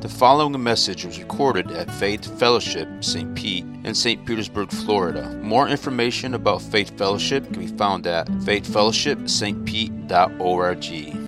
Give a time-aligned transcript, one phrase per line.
[0.00, 3.34] The following message was recorded at Faith Fellowship St.
[3.34, 4.26] Pete in St.
[4.26, 5.30] Petersburg, Florida.
[5.42, 11.19] More information about Faith Fellowship can be found at faithfellowshipstpete.org.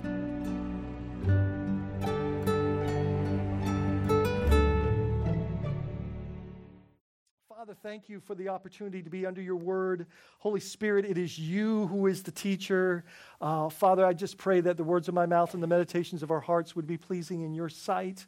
[8.13, 10.05] you for the opportunity to be under your word.
[10.37, 13.03] Holy Spirit, it is you who is the teacher.
[13.41, 16.29] Uh, Father, I just pray that the words of my mouth and the meditations of
[16.29, 18.27] our hearts would be pleasing in your sight.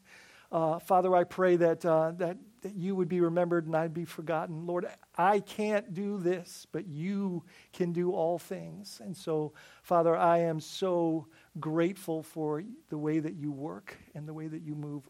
[0.52, 4.06] Uh, Father, I pray that, uh, that, that you would be remembered and I'd be
[4.06, 4.66] forgotten.
[4.66, 9.02] Lord, I can't do this, but you can do all things.
[9.04, 11.28] And so, Father, I am so
[11.60, 15.08] grateful for the way that you work and the way that you move.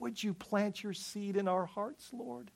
[0.00, 2.50] Would you plant your seed in our hearts, Lord?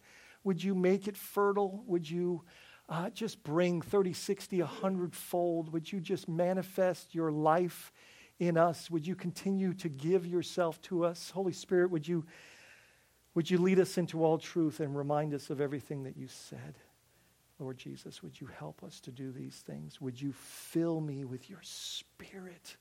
[0.44, 1.82] Would you make it fertile?
[1.86, 2.42] Would you
[2.88, 5.72] uh, just bring 30, 60, 100 fold?
[5.72, 7.92] Would you just manifest your life
[8.38, 8.90] in us?
[8.90, 11.30] Would you continue to give yourself to us?
[11.30, 12.24] Holy Spirit, would you,
[13.34, 16.76] would you lead us into all truth and remind us of everything that you said?
[17.60, 20.00] Lord Jesus, would you help us to do these things?
[20.00, 22.76] Would you fill me with your spirit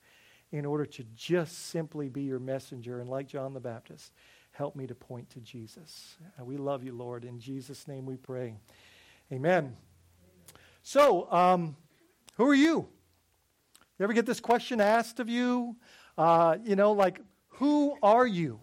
[0.52, 3.02] in order to just simply be your messenger?
[3.02, 4.14] And like John the Baptist,
[4.59, 6.17] help me to point to Jesus.
[6.38, 7.23] And we love you, Lord.
[7.23, 8.57] In Jesus' name we pray.
[9.31, 9.77] Amen.
[10.83, 11.77] So, um,
[12.35, 12.85] who are you?
[13.97, 15.77] You ever get this question asked of you?
[16.17, 17.21] Uh, you know, like,
[17.52, 18.59] who are you?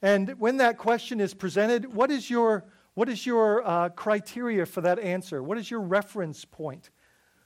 [0.00, 4.80] And when that question is presented, what is your, what is your uh, criteria for
[4.82, 5.42] that answer?
[5.42, 6.90] What is your reference point?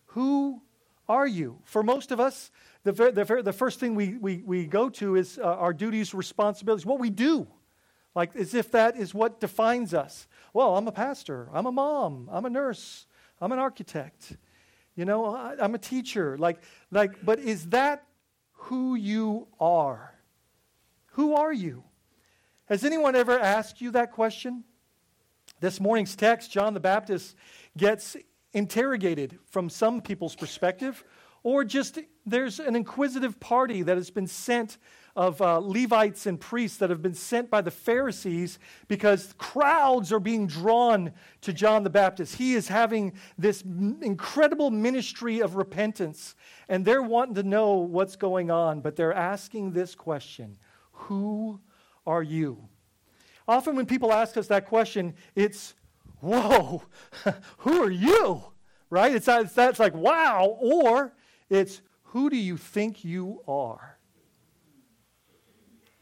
[0.09, 0.61] Who
[1.09, 1.61] are you?
[1.65, 2.51] For most of us,
[2.85, 5.73] the, ver- the, ver- the first thing we, we, we go to is uh, our
[5.73, 7.47] duties, responsibilities, what we do.
[8.15, 10.29] Like as if that is what defines us.
[10.53, 13.07] Well, I'm a pastor, I'm a mom, I'm a nurse,
[13.41, 14.37] I'm an architect.
[14.95, 16.39] You know, I, I'm a teacher.
[16.39, 18.05] Like, like, but is that
[18.53, 20.15] who you are?
[21.13, 21.83] Who are you?
[22.67, 24.65] Has anyone ever asked you that question?
[25.61, 27.37] This morning's text, John the Baptist
[27.77, 28.17] gets
[28.53, 31.05] interrogated from some people's perspective,
[31.45, 34.79] or just there's an inquisitive party that has been sent
[35.15, 40.19] of uh, Levites and priests that have been sent by the Pharisees because crowds are
[40.19, 41.13] being drawn
[41.43, 42.35] to John the Baptist.
[42.35, 46.35] He is having this m- incredible ministry of repentance,
[46.69, 50.57] and they're wanting to know what's going on, but they're asking this question
[50.93, 51.61] Who
[52.07, 52.69] are you?
[53.47, 55.75] Often, when people ask us that question, it's,
[56.21, 56.83] Whoa,
[57.59, 58.43] who are you?
[58.91, 59.15] Right?
[59.15, 61.13] It's, it's, that's like, wow, or
[61.51, 63.99] it's, Who do you think you are?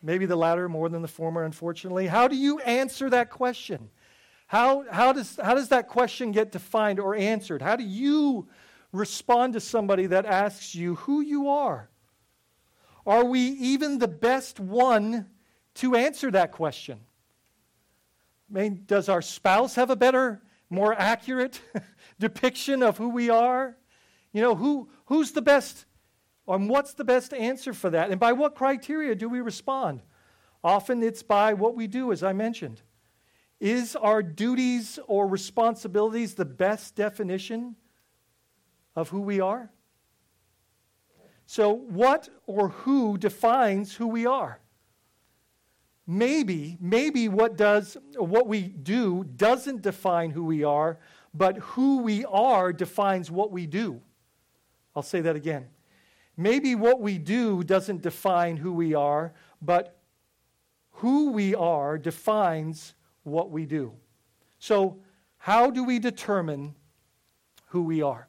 [0.02, 2.08] Maybe the latter more than the former, unfortunately.
[2.08, 3.90] How do you answer that question?
[4.48, 7.62] How, how, does, how does that question get defined or answered?
[7.62, 8.48] How do you
[8.92, 11.88] respond to somebody that asks you who you are?
[13.06, 15.26] Are we even the best one
[15.74, 17.00] to answer that question?
[18.50, 21.60] I mean, does our spouse have a better, more accurate
[22.18, 23.76] depiction of who we are?
[24.32, 25.84] You know, who, who's the best
[26.48, 28.10] and what's the best answer for that?
[28.10, 30.02] And by what criteria do we respond?
[30.64, 32.82] Often it's by what we do, as I mentioned.
[33.60, 37.76] Is our duties or responsibilities the best definition
[38.96, 39.70] of who we are?
[41.46, 44.60] So, what or who defines who we are?
[46.06, 50.98] Maybe, maybe what does what we do doesn't define who we are,
[51.32, 54.00] but who we are defines what we do.
[54.94, 55.68] I'll say that again.
[56.36, 59.98] Maybe what we do doesn't define who we are, but
[60.92, 63.92] who we are defines what we do.
[64.58, 64.98] So,
[65.38, 66.74] how do we determine
[67.66, 68.28] who we are?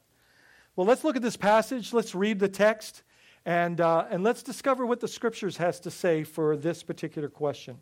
[0.76, 1.94] Well, let's look at this passage.
[1.94, 3.04] Let's read the text,
[3.46, 7.80] and, uh, and let's discover what the scriptures has to say for this particular question.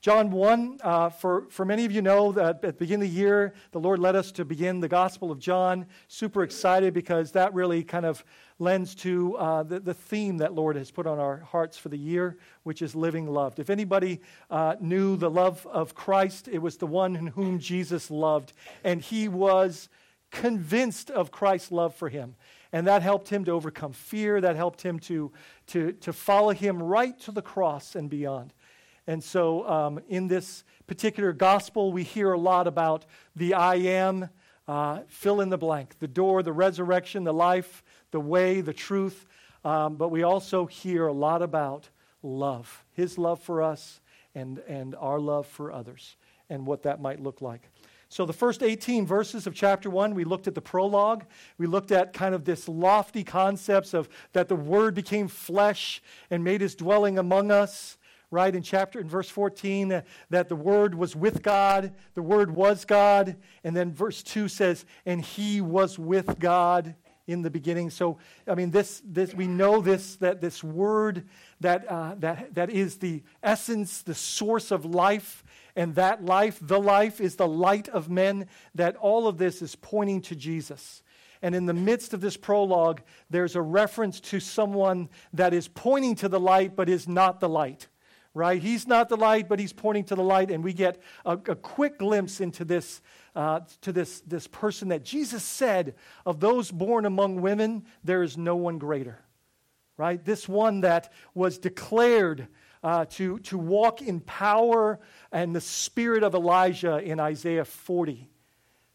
[0.00, 3.18] John 1, uh, for, for many of you know that at the beginning of the
[3.18, 5.86] year, the Lord led us to begin the Gospel of John.
[6.06, 8.24] Super excited because that really kind of
[8.58, 11.98] lends to uh, the, the theme that Lord has put on our hearts for the
[11.98, 13.58] year, which is living loved.
[13.58, 14.20] If anybody
[14.50, 18.52] uh, knew the love of Christ, it was the one in whom Jesus loved,
[18.84, 19.88] and he was
[20.30, 22.36] convinced of Christ's love for him.
[22.72, 25.32] And that helped him to overcome fear, that helped him to,
[25.68, 28.52] to, to follow him right to the cross and beyond.
[29.06, 34.28] And so, um, in this particular gospel, we hear a lot about the I am,
[34.66, 39.26] uh, fill in the blank, the door, the resurrection, the life, the way, the truth.
[39.64, 41.88] Um, but we also hear a lot about
[42.22, 44.00] love, His love for us
[44.34, 46.16] and, and our love for others,
[46.50, 47.68] and what that might look like.
[48.08, 51.24] So, the first 18 verses of chapter 1, we looked at the prologue.
[51.58, 56.00] We looked at kind of this lofty concepts of that the Word became flesh
[56.30, 57.98] and made his dwelling among us,
[58.36, 58.54] right?
[58.54, 62.84] In chapter, in verse 14, uh, that the Word was with God, the Word was
[62.84, 63.36] God.
[63.64, 66.94] And then verse 2 says, and he was with God
[67.26, 67.88] in the beginning.
[67.88, 71.26] So, I mean, this, this we know this, that this Word
[71.60, 75.42] that, uh, that, that is the essence, the source of life
[75.74, 79.76] and that life, the life, is the light of men, that all of this is
[79.76, 81.02] pointing to Jesus.
[81.42, 86.14] And in the midst of this prologue, there's a reference to someone that is pointing
[86.16, 87.88] to the light but is not the light,
[88.36, 88.60] right?
[88.60, 90.50] He's not the light, but he's pointing to the light.
[90.50, 93.00] And we get a, a quick glimpse into this,
[93.34, 95.94] uh, to this, this person that Jesus said,
[96.26, 99.18] of those born among women, there is no one greater,
[99.96, 100.22] right?
[100.22, 102.48] This one that was declared
[102.84, 105.00] uh, to, to walk in power
[105.32, 108.28] and the spirit of Elijah in Isaiah 40.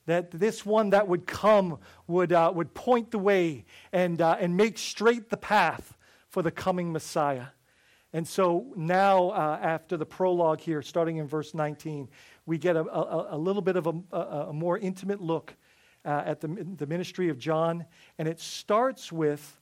[0.05, 4.55] That this one that would come would, uh, would point the way and, uh, and
[4.55, 5.97] make straight the path
[6.29, 7.47] for the coming Messiah.
[8.13, 12.09] And so now, uh, after the prologue here, starting in verse 19,
[12.45, 15.55] we get a, a, a little bit of a, a, more intimate look
[16.03, 16.47] uh, at the,
[16.77, 17.85] the ministry of John.
[18.17, 19.57] And it starts with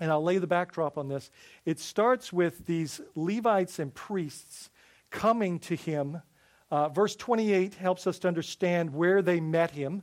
[0.00, 1.30] and I'll lay the backdrop on this.
[1.66, 4.70] It starts with these Levites and priests
[5.10, 6.22] coming to him.
[6.70, 10.02] Uh, verse 28 helps us to understand where they met him.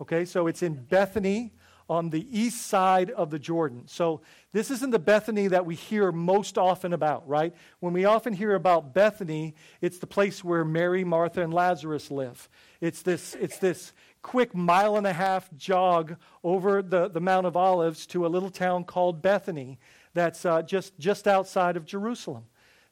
[0.00, 1.52] Okay, so it's in Bethany
[1.88, 3.84] on the east side of the Jordan.
[3.86, 4.20] So
[4.52, 7.54] this isn't the Bethany that we hear most often about, right?
[7.80, 12.48] When we often hear about Bethany, it's the place where Mary, Martha, and Lazarus live.
[12.80, 13.92] It's this, it's this
[14.22, 18.50] quick mile and a half jog over the, the Mount of Olives to a little
[18.50, 19.78] town called Bethany
[20.14, 22.46] that's uh, just, just outside of Jerusalem.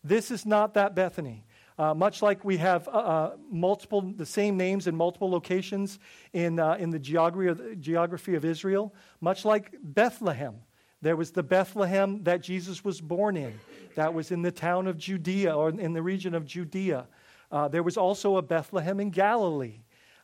[0.05, 1.45] This is not that Bethany.
[1.77, 5.99] Uh, much like we have uh, uh multiple, the same names in multiple locations
[6.33, 10.55] in, uh, in the geography of, geography of Israel, much like Bethlehem.
[11.03, 13.59] There was the Bethlehem that Jesus was born in.
[13.95, 17.07] That was in the town of Judea or in the region of Judea.
[17.53, 19.81] Uh, there was also a Bethlehem in Galilee.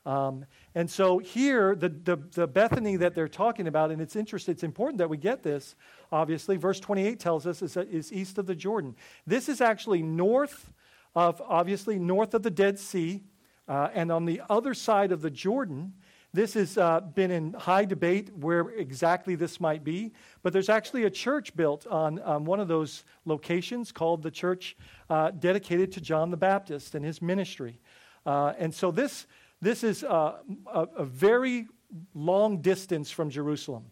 [0.07, 4.53] Um, and so here, the, the, the, Bethany that they're talking about, and it's interesting,
[4.53, 5.75] it's important that we get this,
[6.11, 6.57] obviously.
[6.57, 8.97] Verse 28 tells us is, is east of the Jordan.
[9.27, 10.73] This is actually north
[11.15, 13.23] of, obviously, north of the Dead Sea,
[13.69, 15.95] uh, and on the other side of the Jordan.
[16.33, 20.13] This has uh, been in high debate where exactly this might be,
[20.45, 24.77] but there's actually a church built on um, one of those locations called the church
[25.09, 27.81] uh, dedicated to John the Baptist and his ministry.
[28.25, 29.27] Uh, and so this
[29.61, 30.37] this is a,
[30.73, 31.67] a, a very
[32.15, 33.85] long distance from Jerusalem.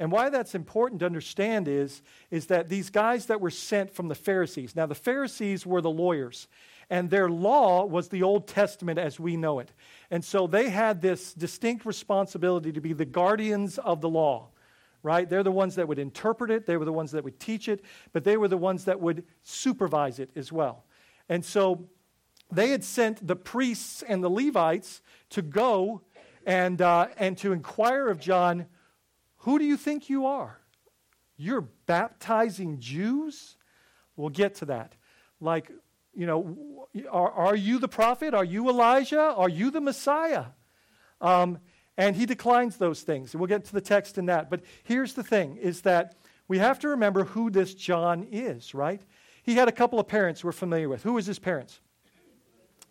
[0.00, 2.00] And why that's important to understand is,
[2.30, 5.90] is that these guys that were sent from the Pharisees, now the Pharisees were the
[5.90, 6.48] lawyers,
[6.88, 9.70] and their law was the Old Testament as we know it.
[10.10, 14.48] And so they had this distinct responsibility to be the guardians of the law,
[15.02, 15.28] right?
[15.28, 17.84] They're the ones that would interpret it, they were the ones that would teach it,
[18.14, 20.84] but they were the ones that would supervise it as well.
[21.28, 21.90] And so
[22.50, 26.00] they had sent the priests and the Levites to go
[26.46, 28.66] and, uh, and to inquire of John,
[29.40, 30.60] Who do you think you are?
[31.36, 33.56] You're baptizing Jews?
[34.16, 34.94] We'll get to that.
[35.40, 35.70] Like,
[36.14, 38.34] you know, are, are you the prophet?
[38.34, 39.20] Are you Elijah?
[39.20, 40.46] Are you the Messiah?
[41.20, 41.58] Um,
[41.96, 43.34] and he declines those things.
[43.34, 44.50] We'll get to the text in that.
[44.50, 46.16] But here's the thing is that
[46.48, 49.00] we have to remember who this John is, right?
[49.42, 51.02] He had a couple of parents we're familiar with.
[51.02, 51.80] Who was his parents?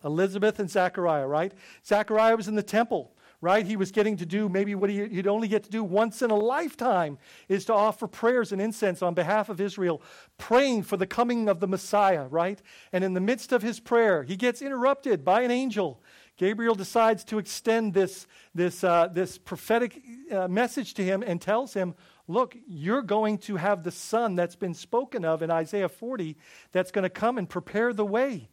[0.04, 1.52] Elizabeth and Zachariah, right?
[1.86, 3.64] Zachariah was in the temple, right?
[3.64, 6.36] He was getting to do maybe what he'd only get to do once in a
[6.36, 7.18] lifetime
[7.48, 10.02] is to offer prayers and incense on behalf of Israel,
[10.36, 12.60] praying for the coming of the Messiah, right?
[12.92, 16.02] And in the midst of his prayer, he gets interrupted by an angel.
[16.36, 21.74] Gabriel decides to extend this, this, uh, this prophetic uh, message to him and tells
[21.74, 21.94] him,
[22.28, 26.36] Look, you're going to have the son that's been spoken of in Isaiah 40
[26.70, 28.48] that's going to come and prepare the way.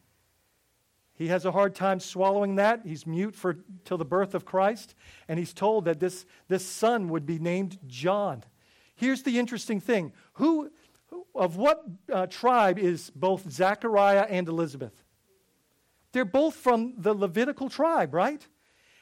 [1.17, 2.81] He has a hard time swallowing that.
[2.85, 4.93] He's mute for till the birth of Christ,
[5.27, 8.43] and he's told that this, this son would be named John.
[8.95, 10.71] Here's the interesting thing: who,
[11.33, 11.83] of what
[12.13, 14.93] uh, tribe is both Zechariah and Elizabeth?
[16.11, 18.47] They're both from the Levitical tribe, right?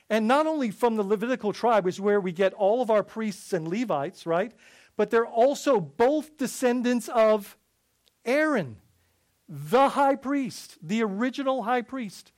[0.10, 3.52] And not only from the Levitical tribe is where we get all of our priests
[3.54, 4.54] and Levites, right?
[4.96, 7.58] But they're also both descendants of
[8.24, 8.78] Aaron
[9.48, 12.32] the high priest, the original high priest.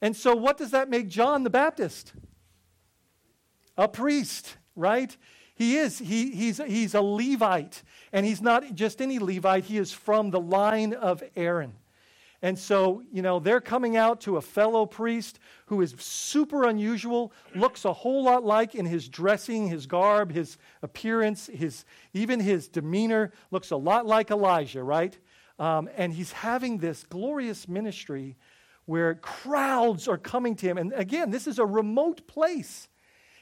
[0.00, 2.12] And so, what does that make John the Baptist?
[3.76, 5.16] A priest, right?
[5.54, 5.98] He is.
[5.98, 7.82] He, he's, he's a Levite.
[8.12, 11.74] And he's not just any Levite, he is from the line of Aaron.
[12.42, 17.34] And so, you know, they're coming out to a fellow priest who is super unusual,
[17.54, 22.66] looks a whole lot like in his dressing, his garb, his appearance, his, even his
[22.66, 25.18] demeanor, looks a lot like Elijah, right?
[25.60, 28.36] Um, and he's having this glorious ministry
[28.86, 30.78] where crowds are coming to him.
[30.78, 32.88] And again, this is a remote place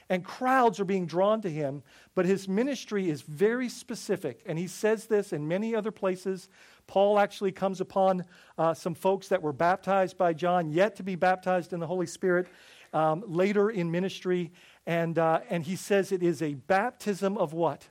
[0.09, 1.83] and crowds are being drawn to him.
[2.15, 6.49] But his ministry is very specific, and he says this in many other places.
[6.87, 8.25] Paul actually comes upon
[8.57, 12.07] uh, some folks that were baptized by John, yet to be baptized in the Holy
[12.07, 12.47] Spirit
[12.91, 14.51] um, later in ministry.
[14.87, 17.87] And, uh, and he says it is a baptism of what?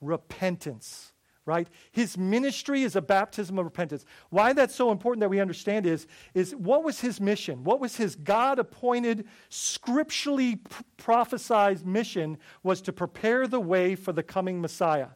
[0.00, 1.13] Repentance
[1.46, 1.68] right?
[1.92, 4.04] His ministry is a baptism of repentance.
[4.30, 7.64] Why that's so important that we understand is, is what was his mission?
[7.64, 10.60] What was his God appointed, scripturally
[10.96, 15.08] prophesied mission was to prepare the way for the coming Messiah.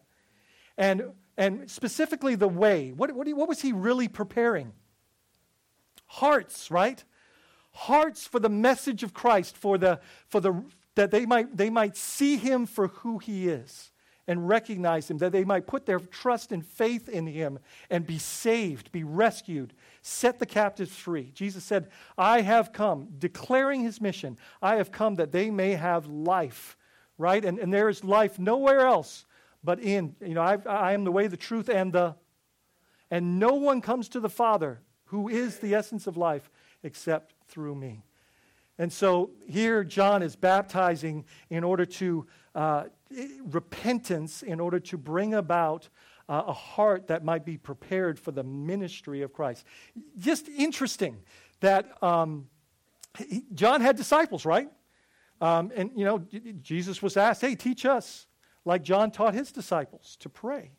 [0.76, 2.92] And, and specifically the way.
[2.92, 4.72] What, what, what was he really preparing?
[6.06, 7.02] Hearts, right?
[7.72, 10.62] Hearts for the message of Christ, for the, for the,
[10.94, 13.92] that they might, they might see him for who he is
[14.28, 17.58] and recognize him, that they might put their trust and faith in him
[17.90, 21.32] and be saved, be rescued, set the captives free.
[21.34, 26.06] Jesus said, I have come, declaring his mission, I have come that they may have
[26.06, 26.76] life,
[27.16, 27.44] right?
[27.44, 29.24] And, and there is life nowhere else
[29.64, 32.14] but in, you know, I, I am the way, the truth, and the,
[33.10, 36.50] and no one comes to the Father, who is the essence of life,
[36.82, 38.04] except through me.
[38.78, 42.84] And so here, John is baptizing in order to uh,
[43.50, 45.88] repentance in order to bring about
[46.28, 49.64] uh, a heart that might be prepared for the ministry of Christ.
[50.18, 51.16] Just interesting
[51.60, 52.48] that um,
[53.18, 54.68] he, John had disciples, right?
[55.40, 56.18] Um, and, you know,
[56.60, 58.26] Jesus was asked, hey, teach us,
[58.64, 60.72] like John taught his disciples to pray.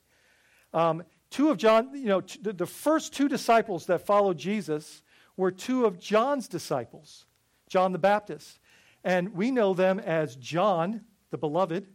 [0.74, 5.02] Um, two of John, you know, t- the first two disciples that followed Jesus
[5.38, 7.26] were two of John's disciples,
[7.70, 8.60] John the Baptist.
[9.04, 11.88] And we know them as John, the beloved,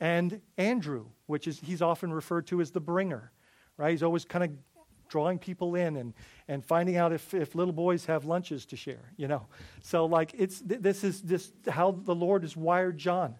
[0.00, 3.32] and Andrew, which is he's often referred to as the bringer,
[3.76, 3.90] right?
[3.90, 4.50] He's always kind of
[5.08, 6.14] drawing people in and,
[6.48, 9.46] and finding out if, if little boys have lunches to share, you know.
[9.82, 13.36] So like it's this is this how the Lord has wired John.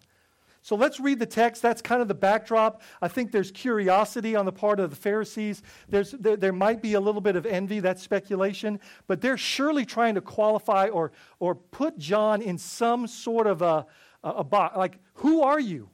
[0.61, 1.61] So let's read the text.
[1.61, 2.81] That's kind of the backdrop.
[3.01, 5.63] I think there's curiosity on the part of the Pharisees.
[5.87, 9.85] There's, there, there might be a little bit of envy, that's speculation, but they're surely
[9.85, 13.85] trying to qualify or, or put John in some sort of a,
[14.23, 14.75] a, a box.
[14.75, 15.89] Like, who are you?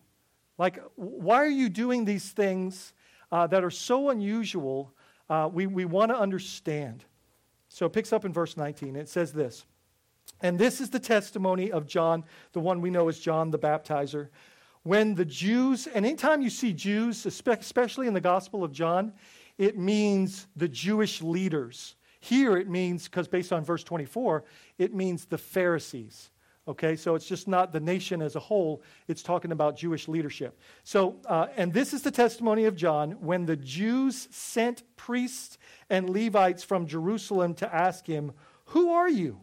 [0.58, 2.94] Like, why are you doing these things
[3.32, 4.94] uh, that are so unusual?
[5.30, 7.04] Uh, we, we want to understand.
[7.70, 8.96] So it picks up in verse 19.
[8.96, 9.66] It says this
[10.42, 14.30] And this is the testimony of John, the one we know as John the Baptizer.
[14.84, 19.14] When the Jews, and anytime you see Jews, especially in the Gospel of John,
[19.58, 21.96] it means the Jewish leaders.
[22.20, 24.44] Here it means, because based on verse 24,
[24.78, 26.30] it means the Pharisees.
[26.68, 30.60] Okay, so it's just not the nation as a whole, it's talking about Jewish leadership.
[30.84, 35.60] So, uh, and this is the testimony of John when the Jews sent priests
[35.92, 38.32] and Levites from Jerusalem to ask him,
[38.66, 39.42] Who are you?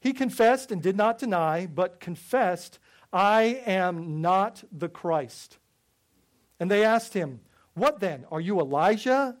[0.00, 2.80] He confessed and did not deny, but confessed,
[3.12, 5.58] I am not the Christ.
[6.58, 7.40] And they asked him,
[7.74, 8.24] What then?
[8.32, 9.36] Are you Elijah?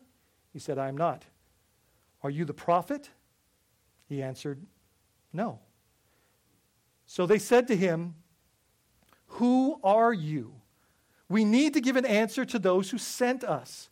[0.52, 1.24] He said, I am not.
[2.22, 3.10] Are you the prophet?
[4.08, 4.64] He answered,
[5.32, 5.58] No.
[7.06, 8.14] So they said to him,
[9.26, 10.54] Who are you?
[11.28, 13.88] We need to give an answer to those who sent us.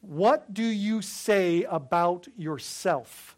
[0.00, 3.36] What do you say about yourself?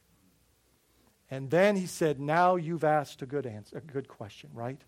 [1.31, 4.81] And then he said, Now you've asked a good answer, a good question, right?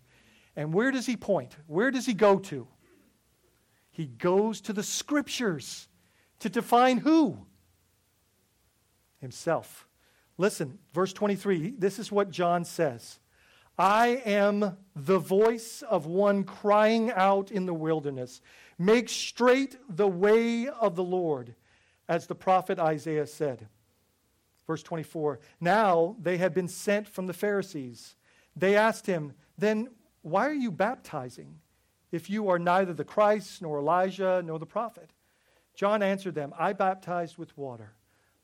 [0.55, 1.55] And where does he point?
[1.67, 2.67] Where does he go to?
[3.91, 5.87] He goes to the scriptures
[6.39, 7.37] to define who?
[9.19, 9.87] Himself.
[10.37, 13.19] Listen, verse 23, this is what John says.
[13.77, 18.41] I am the voice of one crying out in the wilderness.
[18.77, 21.55] Make straight the way of the Lord,
[22.07, 23.67] as the prophet Isaiah said.
[24.67, 28.15] Verse 24 Now they had been sent from the Pharisees.
[28.55, 29.89] They asked him, Then
[30.21, 31.59] why are you baptizing
[32.11, 35.09] if you are neither the Christ, nor Elijah, nor the prophet?
[35.75, 37.93] John answered them, I baptize with water,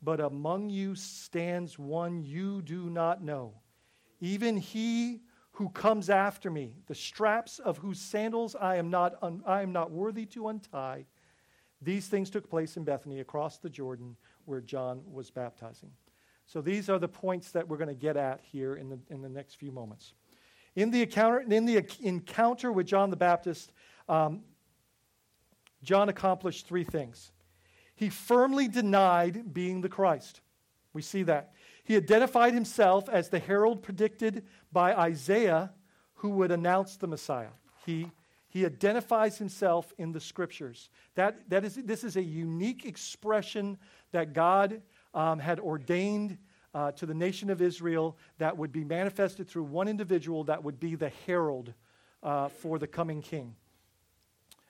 [0.02, 3.54] but among you stands one you do not know
[4.20, 5.20] even he
[5.52, 9.72] who comes after me, the straps of whose sandals I am not, un- I am
[9.72, 11.06] not worthy to untie.
[11.82, 15.90] These things took place in Bethany across the Jordan where John was baptizing.
[16.46, 19.22] So these are the points that we're going to get at here in the, in
[19.22, 20.14] the next few moments.
[20.76, 23.72] In the encounter, in the encounter with John the Baptist,
[24.08, 24.42] um,
[25.82, 27.32] John accomplished three things.
[27.94, 30.40] He firmly denied being the Christ.
[30.92, 31.52] We see that.
[31.90, 35.72] He identified himself as the herald predicted by Isaiah
[36.14, 37.48] who would announce the Messiah.
[37.84, 38.12] He,
[38.48, 40.88] he identifies himself in the scriptures.
[41.16, 43.76] That, that is, this is a unique expression
[44.12, 44.82] that God
[45.14, 46.38] um, had ordained
[46.74, 50.78] uh, to the nation of Israel that would be manifested through one individual that would
[50.78, 51.74] be the herald
[52.22, 53.56] uh, for the coming king.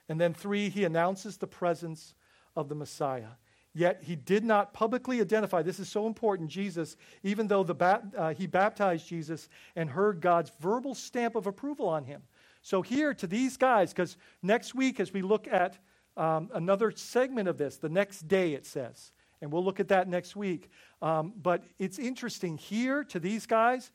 [0.09, 2.15] And then, three, he announces the presence
[2.55, 3.33] of the Messiah.
[3.73, 8.33] Yet he did not publicly identify, this is so important, Jesus, even though the uh,
[8.33, 12.21] he baptized Jesus and heard God's verbal stamp of approval on him.
[12.61, 15.77] So, here to these guys, because next week, as we look at
[16.17, 20.07] um, another segment of this, the next day it says, and we'll look at that
[20.07, 20.69] next week.
[21.01, 23.91] Um, but it's interesting here to these guys,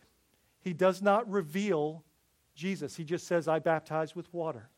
[0.60, 2.02] he does not reveal
[2.54, 2.96] Jesus.
[2.96, 4.68] He just says, I baptize with water.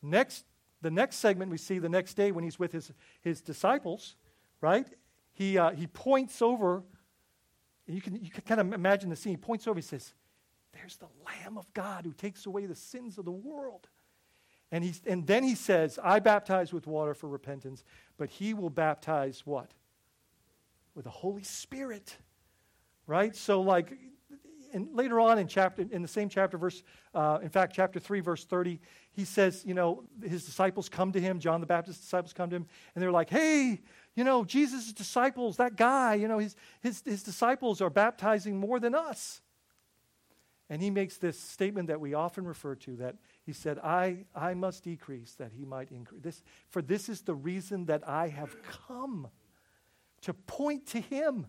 [0.00, 0.44] Next,
[0.80, 4.14] the next segment we see the next day when he's with his, his disciples,
[4.60, 4.86] right?
[5.32, 6.82] He, uh, he points over,
[7.86, 9.32] you can, you can kind of imagine the scene.
[9.32, 10.12] He points over, he says,
[10.72, 13.88] There's the Lamb of God who takes away the sins of the world.
[14.70, 17.84] And, he, and then he says, I baptize with water for repentance,
[18.18, 19.70] but he will baptize what?
[20.94, 22.16] With the Holy Spirit.
[23.06, 23.34] Right?
[23.34, 23.96] So, like,
[24.72, 26.82] and later on in chapter in the same chapter verse
[27.14, 28.80] uh, in fact chapter 3 verse 30
[29.12, 32.56] he says you know his disciples come to him john the baptist's disciples come to
[32.56, 33.80] him and they're like hey
[34.18, 38.80] you know jesus' disciples that guy you know his, his, his disciples are baptizing more
[38.80, 39.40] than us
[40.70, 44.54] and he makes this statement that we often refer to that he said i i
[44.54, 48.56] must decrease that he might increase this for this is the reason that i have
[48.88, 49.28] come
[50.20, 51.46] to point to him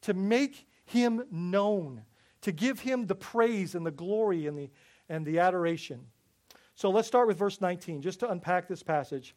[0.00, 2.02] to make him known
[2.42, 4.70] to give him the praise and the glory and the,
[5.08, 6.06] and the adoration.
[6.74, 9.34] So let's start with verse 19, just to unpack this passage.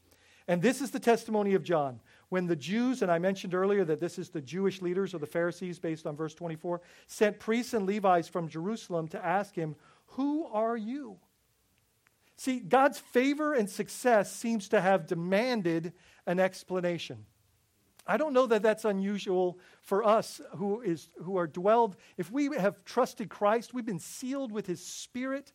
[0.48, 2.00] And this is the testimony of John.
[2.30, 5.28] When the Jews, and I mentioned earlier that this is the Jewish leaders or the
[5.28, 9.76] Pharisees based on verse 24, sent priests and Levites from Jerusalem to ask him,
[10.08, 11.18] Who are you?
[12.38, 15.94] See, God's favor and success seems to have demanded
[16.26, 17.26] an explanation.
[18.08, 21.96] I don't know that that's unusual for us who, is, who are dwelled.
[22.18, 25.52] If we have trusted Christ, we've been sealed with His Spirit,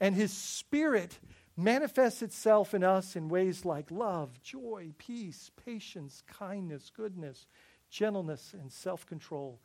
[0.00, 1.18] and His Spirit
[1.58, 7.46] manifests itself in us in ways like love, joy, peace, patience, kindness, goodness,
[7.90, 9.60] gentleness, and self control,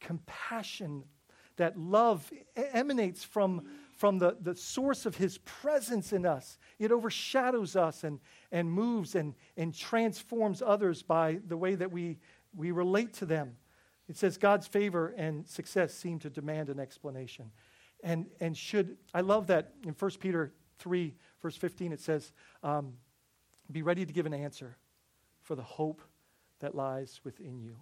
[0.00, 1.04] compassion.
[1.56, 3.66] That love emanates from
[4.02, 6.58] from the, the source of his presence in us.
[6.80, 8.18] It overshadows us and,
[8.50, 12.18] and moves and, and transforms others by the way that we,
[12.56, 13.56] we relate to them.
[14.08, 17.52] It says God's favor and success seem to demand an explanation.
[18.02, 22.94] And, and should, I love that in 1 Peter 3, verse 15, it says, um,
[23.70, 24.76] Be ready to give an answer
[25.42, 26.02] for the hope
[26.60, 27.76] that lies within you.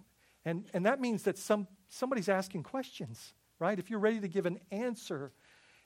[0.45, 3.77] And, and that means that some, somebody's asking questions, right?
[3.77, 5.31] If you're ready to give an answer,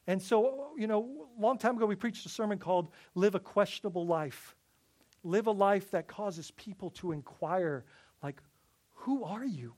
[0.08, 3.40] and so, you know, a long time ago, we preached a sermon called Live a
[3.40, 4.56] Questionable Life.
[5.24, 7.86] Live a life that causes people to inquire,
[8.22, 8.42] like,
[8.92, 9.74] who are you?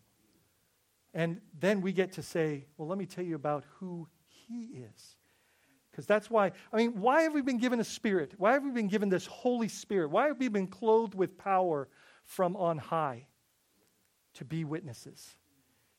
[1.14, 5.17] And then we get to say, well, let me tell you about who he is.
[5.98, 8.36] Because that's why, I mean, why have we been given a spirit?
[8.38, 10.12] Why have we been given this Holy Spirit?
[10.12, 11.88] Why have we been clothed with power
[12.24, 13.26] from on high?
[14.36, 15.38] To be witnesses,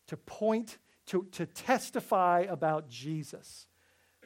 [0.07, 3.67] to point, to, to testify about Jesus.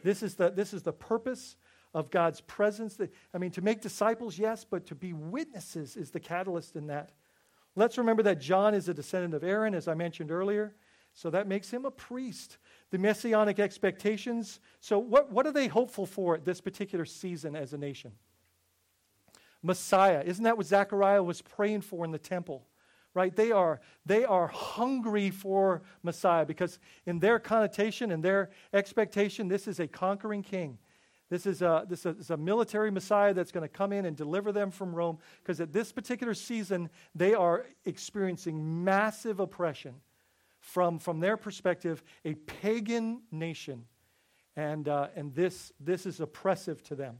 [0.04, 1.56] This is the, this is the purpose
[1.94, 2.96] of God's presence.
[2.96, 6.88] That, I mean, to make disciples, yes, but to be witnesses is the catalyst in
[6.88, 7.12] that.
[7.76, 10.74] Let's remember that John is a descendant of Aaron, as I mentioned earlier.
[11.14, 12.58] So that makes him a priest.
[12.92, 14.61] The messianic expectations.
[14.81, 18.12] So, what, what are they hopeful for at this particular season as a nation?
[19.62, 20.22] Messiah.
[20.24, 22.68] Isn't that what Zechariah was praying for in the temple?
[23.14, 23.35] right?
[23.35, 29.68] They are, they are hungry for Messiah because, in their connotation and their expectation, this
[29.68, 30.78] is a conquering king.
[31.28, 34.52] This is a, this is a military Messiah that's going to come in and deliver
[34.52, 39.94] them from Rome because at this particular season, they are experiencing massive oppression
[40.62, 43.85] from, from their perspective, a pagan nation.
[44.57, 47.18] And, uh, and this, this is oppressive to them.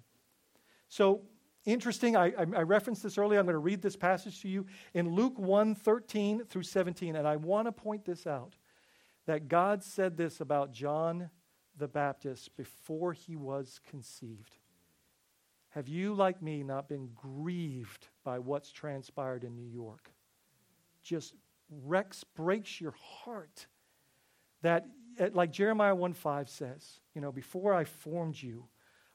[0.88, 1.22] So
[1.64, 3.38] Interesting, I, I, referenced this earlier.
[3.38, 7.14] I'm going to read this passage to you in Luke 1 13 through 17.
[7.14, 8.57] And I want to point this out
[9.26, 11.31] that God said this about John
[11.78, 14.57] the Baptist before he was conceived.
[15.68, 20.11] Have you, like me, not been grieved by what's transpired in New York?
[21.05, 21.35] Just
[21.85, 23.66] wrecks, breaks your heart.
[24.62, 24.87] That,
[25.32, 28.66] like Jeremiah 1 5 says, you know, before I formed you,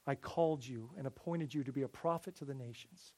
[0.06, 3.12] I called you and appointed you to be a prophet to the nations.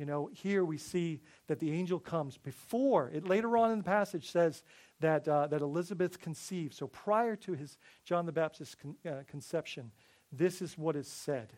[0.00, 3.84] You know, here we see that the angel comes before it later on in the
[3.84, 4.62] passage says
[5.00, 6.72] that, uh, that Elizabeth conceived.
[6.72, 9.90] So prior to his John the Baptist's con- uh, conception,
[10.32, 11.52] this is what is said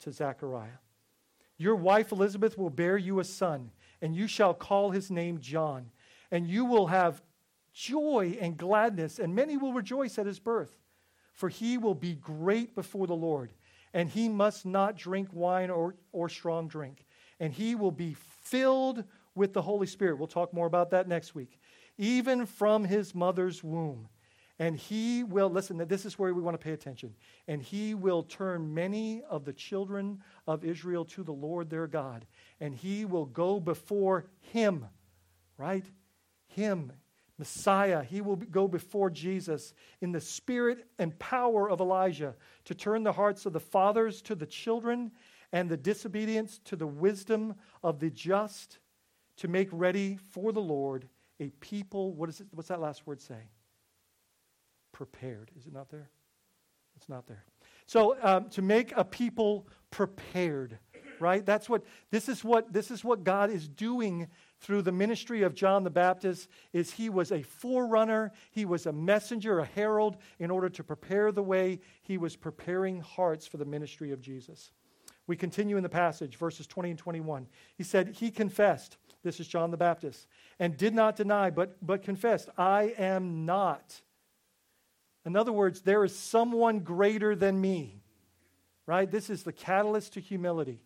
[0.00, 0.78] to Zechariah
[1.56, 5.90] Your wife Elizabeth will bear you a son, and you shall call his name John,
[6.34, 7.22] and you will have
[7.72, 10.76] joy and gladness, and many will rejoice at his birth.
[11.32, 13.52] For he will be great before the Lord,
[13.92, 17.06] and he must not drink wine or, or strong drink,
[17.38, 19.04] and he will be filled
[19.36, 20.18] with the Holy Spirit.
[20.18, 21.60] We'll talk more about that next week.
[21.98, 24.08] Even from his mother's womb.
[24.58, 27.14] And he will, listen, this is where we want to pay attention.
[27.48, 32.26] And he will turn many of the children of Israel to the Lord their God.
[32.60, 34.86] And he will go before him,
[35.58, 35.84] right?
[36.54, 36.92] Him
[37.38, 43.02] Messiah, he will go before Jesus in the spirit and power of Elijah to turn
[43.02, 45.10] the hearts of the fathers to the children
[45.52, 48.78] and the disobedience to the wisdom of the just
[49.36, 51.08] to make ready for the Lord
[51.40, 52.12] a people.
[52.14, 52.46] What is it?
[52.52, 53.50] What's that last word say?
[54.92, 55.50] Prepared.
[55.58, 56.10] Is it not there?
[56.96, 57.44] It's not there.
[57.86, 60.78] So um, to make a people prepared,
[61.18, 61.44] right?
[61.44, 62.44] That's what this is.
[62.44, 64.28] What this is what God is doing
[64.64, 68.92] through the ministry of John the Baptist is he was a forerunner, he was a
[68.92, 71.80] messenger, a herald in order to prepare the way.
[72.00, 74.72] He was preparing hearts for the ministry of Jesus.
[75.26, 77.46] We continue in the passage, verses 20 and 21.
[77.76, 80.26] He said, He confessed, this is John the Baptist,
[80.58, 84.00] and did not deny, but, but confessed, I am not.
[85.26, 88.00] In other words, there is someone greater than me.
[88.86, 89.10] Right?
[89.10, 90.80] This is the catalyst to humility.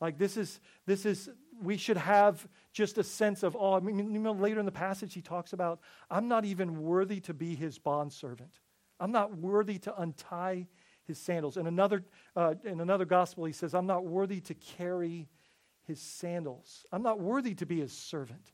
[0.00, 1.30] Like this is this is
[1.62, 3.76] we should have just a sense of awe.
[3.76, 7.20] I mean, you know, later in the passage, he talks about, I'm not even worthy
[7.20, 8.60] to be his bondservant.
[9.00, 10.66] I'm not worthy to untie
[11.04, 11.56] his sandals.
[11.56, 15.28] In another, uh, in another gospel, he says, I'm not worthy to carry
[15.86, 16.84] his sandals.
[16.92, 18.52] I'm not worthy to be his servant.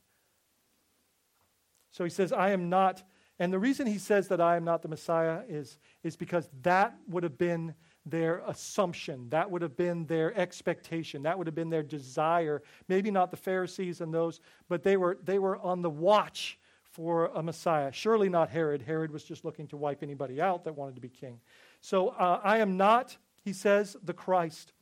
[1.91, 3.03] So he says, I am not.
[3.39, 6.95] And the reason he says that I am not the Messiah is, is because that
[7.07, 7.73] would have been
[8.05, 9.29] their assumption.
[9.29, 11.23] That would have been their expectation.
[11.23, 12.61] That would have been their desire.
[12.87, 17.27] Maybe not the Pharisees and those, but they were, they were on the watch for
[17.33, 17.91] a Messiah.
[17.91, 18.81] Surely not Herod.
[18.81, 21.39] Herod was just looking to wipe anybody out that wanted to be king.
[21.81, 24.73] So uh, I am not, he says, the Christ.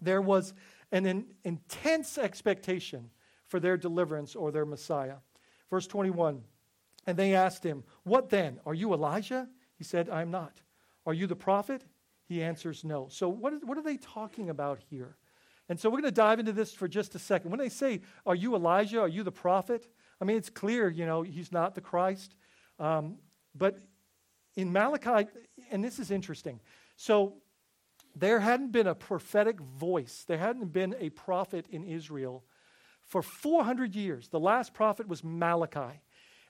[0.00, 0.54] There was
[0.90, 3.10] an in, intense expectation
[3.46, 5.16] for their deliverance or their Messiah.
[5.70, 6.42] Verse 21
[7.06, 8.60] And they asked him, What then?
[8.64, 9.48] Are you Elijah?
[9.76, 10.60] He said, I am not.
[11.04, 11.84] Are you the prophet?
[12.26, 13.08] He answers no.
[13.10, 15.16] So, what, is, what are they talking about here?
[15.68, 17.50] And so, we're going to dive into this for just a second.
[17.50, 19.00] When they say, Are you Elijah?
[19.00, 19.88] Are you the prophet?
[20.20, 22.36] I mean, it's clear, you know, he's not the Christ.
[22.78, 23.16] Um,
[23.54, 23.78] but
[24.56, 25.28] in Malachi,
[25.70, 26.60] and this is interesting.
[26.96, 27.34] So,
[28.16, 32.44] there hadn't been a prophetic voice, there hadn't been a prophet in Israel
[33.04, 34.28] for 400 years.
[34.28, 36.00] The last prophet was Malachi.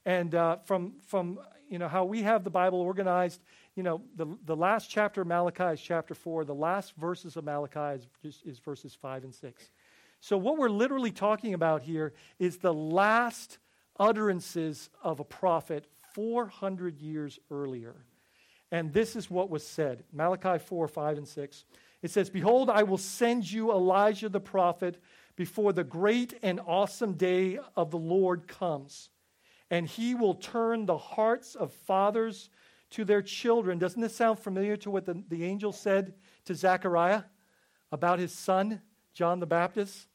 [0.07, 1.38] And uh, from, from
[1.69, 3.43] you know, how we have the Bible organized,
[3.75, 6.45] you know, the, the last chapter of Malachi is chapter 4.
[6.45, 9.71] The last verses of Malachi is, is verses 5 and 6.
[10.21, 13.59] So, what we're literally talking about here is the last
[13.99, 17.95] utterances of a prophet 400 years earlier.
[18.71, 21.64] And this is what was said Malachi 4 5 and 6.
[22.03, 25.01] It says, Behold, I will send you Elijah the prophet
[25.37, 29.11] before the great and awesome day of the Lord comes.
[29.74, 32.48] And he will turn the hearts of fathers
[32.90, 33.76] to their children.
[33.76, 37.24] Doesn't this sound familiar to what the, the angel said to Zechariah
[37.90, 38.82] about his son,
[39.14, 40.06] John the Baptist?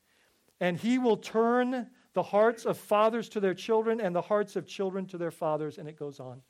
[0.62, 4.66] And he will turn the hearts of fathers to their children and the hearts of
[4.66, 5.78] children to their fathers.
[5.78, 6.42] And it goes on.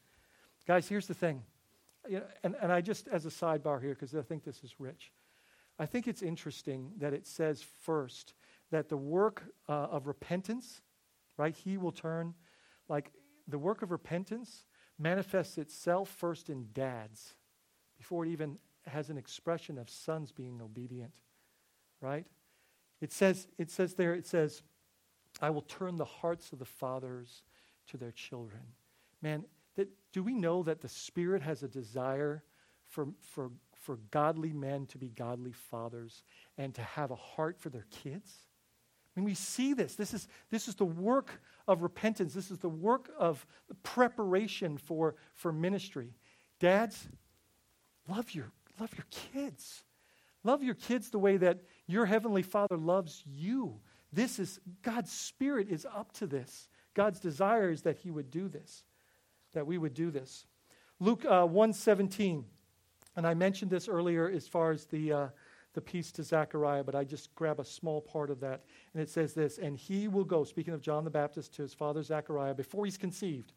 [0.67, 1.41] Guys, here's the thing.
[2.07, 4.75] You know, and, and I just, as a sidebar here, because I think this is
[4.79, 5.11] rich,
[5.79, 8.35] I think it's interesting that it says first
[8.69, 10.83] that the work uh, of repentance,
[11.37, 12.35] right, he will turn,
[12.89, 13.11] like
[13.47, 14.65] the work of repentance
[14.97, 17.35] manifests itself first in dads
[17.97, 21.13] before it even has an expression of sons being obedient.
[22.01, 22.25] Right?
[23.01, 24.61] It says, it says there, it says,
[25.41, 27.43] I will turn the hearts of the fathers
[27.87, 28.61] to their children.
[29.21, 32.43] Man, that, do we know that the Spirit has a desire
[32.87, 36.23] for, for, for godly men to be godly fathers
[36.57, 38.48] and to have a heart for their kids?
[39.23, 39.95] We see this.
[39.95, 42.33] This is, this is the work of repentance.
[42.33, 43.45] This is the work of
[43.83, 46.13] preparation for, for ministry.
[46.59, 47.07] Dads,
[48.07, 49.83] love your, love your kids.
[50.43, 53.79] Love your kids the way that your heavenly Father loves you.
[54.11, 56.69] This is God's Spirit is up to this.
[56.93, 58.83] God's desire is that He would do this,
[59.53, 60.45] that we would do this.
[60.99, 62.45] Luke uh, 117,
[63.15, 65.27] and I mentioned this earlier as far as the, uh,
[65.73, 68.63] the piece to Zechariah, but I just grab a small part of that.
[68.93, 71.73] And it says this And he will go, speaking of John the Baptist to his
[71.73, 73.53] father Zechariah, before he's conceived.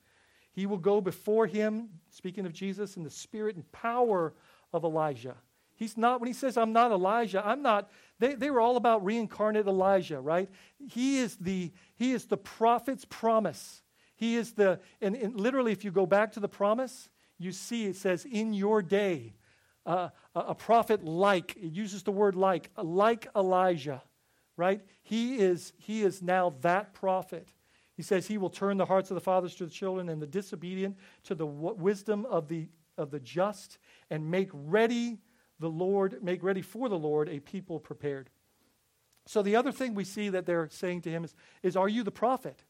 [0.53, 4.35] He will go before him, speaking of Jesus, in the spirit and power
[4.73, 5.37] of Elijah.
[5.75, 9.05] He's not, when he says, I'm not Elijah, I'm not, they, they were all about
[9.05, 10.51] reincarnate Elijah, right?
[10.91, 13.83] He is the, he is the prophet's promise.
[14.15, 17.87] He is the, and, and literally, if you go back to the promise, you see
[17.87, 19.35] it says, in your day,
[19.87, 24.03] uh, a, prophet like, it uses the word like, like Elijah,
[24.57, 24.81] right?
[25.03, 27.49] He is, he is now that prophet.
[27.97, 30.27] He says he will turn the hearts of the fathers to the children and the
[30.27, 33.79] disobedient to the w- wisdom of the, of the just
[34.11, 35.19] and make ready
[35.59, 38.31] the Lord, make ready for the Lord a people prepared.
[39.27, 42.03] So the other thing we see that they're saying to him is, is Are you
[42.03, 42.65] the prophet?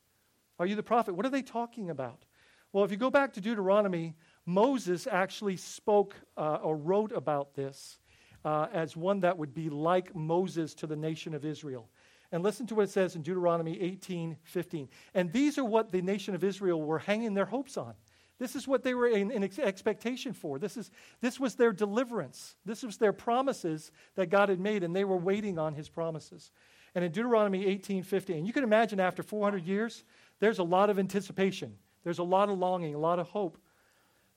[0.58, 1.14] Are you the prophet?
[1.14, 2.24] What are they talking about?
[2.72, 4.14] Well, if you go back to Deuteronomy,
[4.46, 7.98] Moses actually spoke uh, or wrote about this
[8.44, 11.88] uh, as one that would be like Moses to the nation of Israel.
[12.32, 14.88] And listen to what it says in Deuteronomy 18 15.
[15.14, 17.94] And these are what the nation of Israel were hanging their hopes on.
[18.38, 20.58] This is what they were in, in expectation for.
[20.58, 22.56] This, is, this was their deliverance.
[22.64, 26.50] This was their promises that God had made, and they were waiting on his promises.
[26.94, 30.02] And in Deuteronomy 18 15, you can imagine after 400 years,
[30.40, 33.58] there's a lot of anticipation, there's a lot of longing, a lot of hope.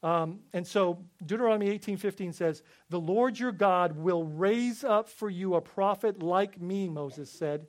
[0.05, 5.55] Um, and so Deuteronomy 18:15 says, The Lord your God will raise up for you
[5.55, 7.65] a prophet like me, Moses said,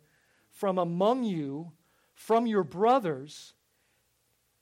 [0.51, 1.73] from among you,
[2.13, 3.55] from your brothers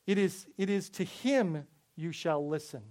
[0.07, 2.83] it is, it is to him you shall listen.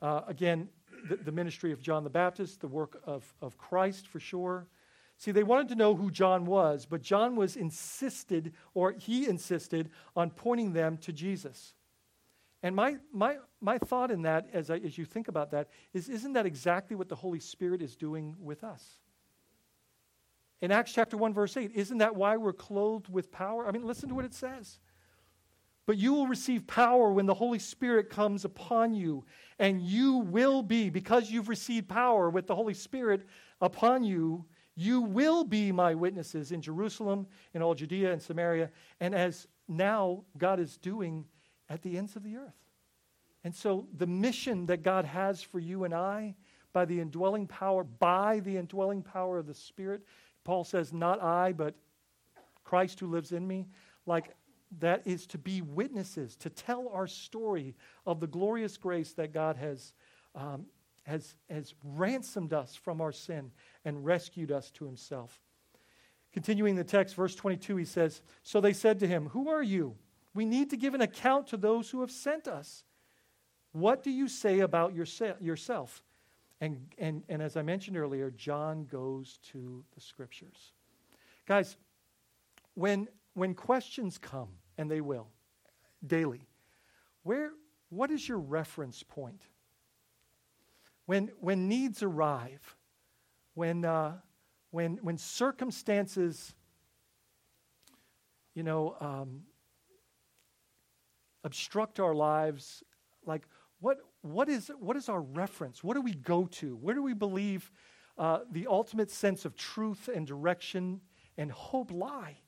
[0.00, 0.68] Uh, again,
[1.08, 4.66] the, the, ministry of John the Baptist, the work of, of Christ for sure.
[5.18, 9.90] See, they wanted to know who John was, but John was insisted, or he insisted,
[10.16, 11.74] on pointing them to Jesus.
[12.62, 16.08] And my, my, my thought in that, as, I, as you think about that, is
[16.08, 18.98] isn't that exactly what the Holy Spirit is doing with us?
[20.60, 23.66] In Acts chapter 1, verse 8, isn't that why we're clothed with power?
[23.66, 24.78] I mean, listen to what it says.
[25.86, 29.24] But you will receive power when the Holy Spirit comes upon you,
[29.58, 33.26] and you will be, because you've received power with the Holy Spirit
[33.60, 34.44] upon you,
[34.76, 38.70] you will be my witnesses in Jerusalem, in all Judea and Samaria,
[39.00, 41.24] and as now God is doing
[41.68, 42.56] at the ends of the earth.
[43.44, 46.34] And so the mission that God has for you and I,
[46.72, 50.02] by the indwelling power, by the indwelling power of the Spirit,
[50.44, 51.74] Paul says, not I, but
[52.64, 53.68] Christ who lives in me.
[54.06, 54.34] Like
[54.78, 57.74] that is to be witnesses, to tell our story
[58.06, 59.92] of the glorious grace that God has,
[60.34, 60.66] um,
[61.04, 63.50] has, has ransomed us from our sin
[63.84, 65.40] and rescued us to himself.
[66.32, 69.96] Continuing the text, verse 22, he says, So they said to him, Who are you?
[70.34, 72.84] We need to give an account to those who have sent us.
[73.72, 76.02] What do you say about yourself?
[76.60, 80.72] And, and, and as I mentioned earlier, John goes to the scriptures.
[81.46, 81.76] Guys,
[82.74, 85.28] when, when questions come, and they will,
[86.06, 86.46] daily.
[87.22, 87.52] Where,
[87.90, 89.42] what is your reference point?
[91.06, 92.76] When, when needs arrive,
[93.54, 94.14] when, uh,
[94.70, 96.54] when, when circumstances,
[98.54, 99.42] you know, um,
[101.44, 102.82] obstruct our lives,
[103.26, 103.42] like
[103.80, 105.82] what, what, is, what is our reference?
[105.82, 106.76] What do we go to?
[106.76, 107.70] Where do we believe
[108.16, 111.00] uh, the ultimate sense of truth and direction
[111.36, 112.38] and hope lie?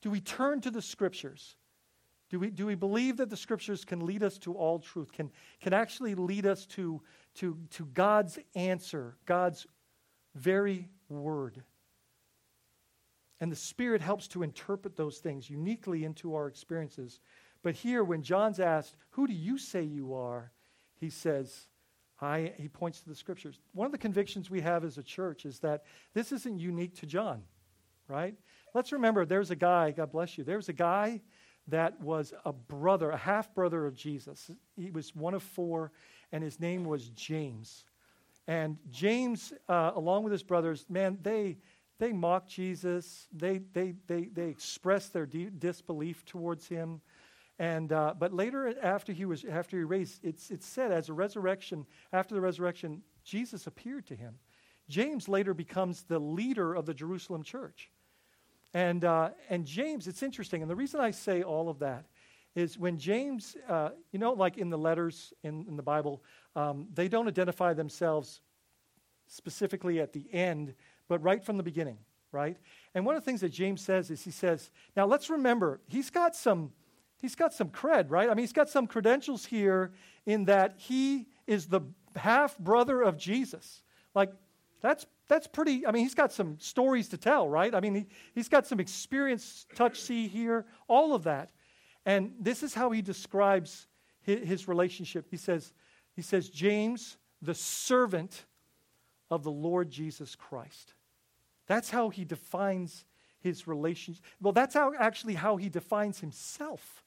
[0.00, 1.56] Do we turn to the scriptures?
[2.30, 5.30] Do we, do we believe that the scriptures can lead us to all truth, can,
[5.60, 7.00] can actually lead us to,
[7.34, 9.66] to, to God's answer, God's
[10.34, 11.62] very word?
[13.38, 17.20] And the Spirit helps to interpret those things uniquely into our experiences.
[17.62, 20.52] But here, when John's asked, Who do you say you are?
[21.02, 21.66] he says,
[22.20, 23.58] I, he points to the scriptures.
[23.72, 25.82] One of the convictions we have as a church is that
[26.14, 27.42] this isn't unique to John,
[28.06, 28.36] right?
[28.72, 31.20] Let's remember there's a guy, God bless you, there's a guy
[31.66, 34.48] that was a brother, a half brother of Jesus.
[34.76, 35.90] He was one of four,
[36.30, 37.84] and his name was James.
[38.46, 41.58] And James, uh, along with his brothers, man, they
[41.98, 43.28] they mocked Jesus.
[43.32, 47.00] They they they they expressed their de- disbelief towards him.
[47.62, 51.12] And uh, but later, after he was after he raised, it's it's said as a
[51.12, 51.86] resurrection.
[52.12, 54.34] After the resurrection, Jesus appeared to him.
[54.88, 57.90] James later becomes the leader of the Jerusalem church.
[58.74, 60.62] And, uh, and James, it's interesting.
[60.62, 62.06] And the reason I say all of that
[62.54, 66.22] is when James, uh, you know, like in the letters in, in the Bible,
[66.56, 68.40] um, they don't identify themselves
[69.28, 70.74] specifically at the end,
[71.08, 71.98] but right from the beginning,
[72.32, 72.56] right?
[72.94, 76.10] And one of the things that James says is he says, now let's remember, he's
[76.10, 76.72] got some,
[77.22, 78.28] he's got some cred, right?
[78.28, 79.92] I mean, he's got some credentials here
[80.26, 81.80] in that he is the
[82.16, 83.82] half brother of Jesus.
[84.14, 84.30] Like,
[84.82, 87.74] That's, that's pretty, I mean, he's got some stories to tell, right?
[87.74, 91.52] I mean, he, he's got some experience, touch, see, hear, all of that.
[92.04, 93.86] And this is how he describes
[94.20, 95.28] his, his relationship.
[95.30, 95.72] He says,
[96.16, 98.44] he says, James, the servant
[99.30, 100.94] of the Lord Jesus Christ.
[101.66, 103.06] That's how he defines
[103.40, 104.22] his relationship.
[104.40, 107.01] Well, that's how, actually how he defines himself.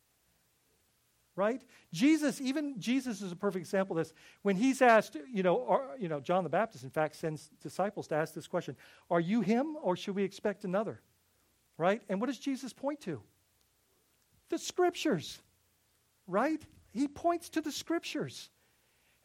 [1.35, 1.61] Right?
[1.91, 4.13] Jesus, even Jesus is a perfect example of this.
[4.41, 8.07] When he's asked, you know, are, you know, John the Baptist, in fact, sends disciples
[8.07, 8.75] to ask this question
[9.09, 11.01] Are you him or should we expect another?
[11.77, 12.01] Right?
[12.07, 13.21] And what does Jesus point to?
[14.49, 15.41] The scriptures.
[16.27, 16.61] Right?
[16.91, 18.49] He points to the scriptures.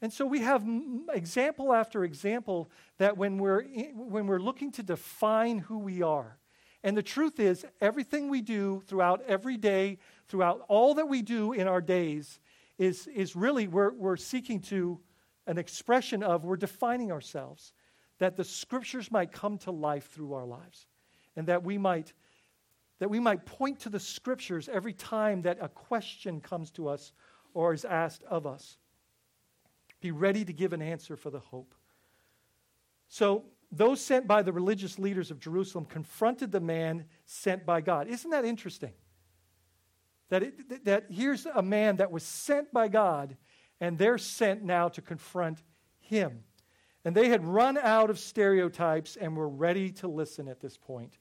[0.02, 0.64] And so we have
[1.12, 3.62] example after example that when we're,
[3.94, 6.39] when we're looking to define who we are,
[6.82, 11.52] and the truth is, everything we do throughout every day, throughout all that we do
[11.52, 12.40] in our days,
[12.78, 14.98] is, is really we're, we're seeking to
[15.46, 17.72] an expression of, we're defining ourselves,
[18.18, 20.86] that the scriptures might come to life through our lives,
[21.36, 22.12] and that we might
[23.00, 27.12] that we might point to the scriptures every time that a question comes to us
[27.54, 28.76] or is asked of us.
[30.02, 31.74] Be ready to give an answer for the hope.
[33.08, 38.08] So, those sent by the religious leaders of Jerusalem confronted the man sent by God.
[38.08, 38.92] Isn't that interesting?
[40.28, 43.36] That, it, that here's a man that was sent by God,
[43.80, 45.62] and they're sent now to confront
[45.98, 46.44] him.
[47.04, 51.18] And they had run out of stereotypes and were ready to listen at this point.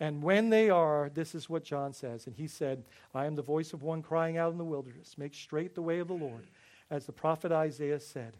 [0.00, 2.26] And when they are, this is what John says.
[2.26, 2.84] And he said,
[3.14, 5.98] I am the voice of one crying out in the wilderness, make straight the way
[5.98, 6.46] of the Lord
[6.90, 8.36] as the prophet Isaiah said,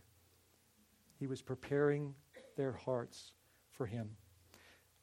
[1.18, 2.14] he was preparing
[2.56, 3.32] their hearts
[3.78, 4.10] for him.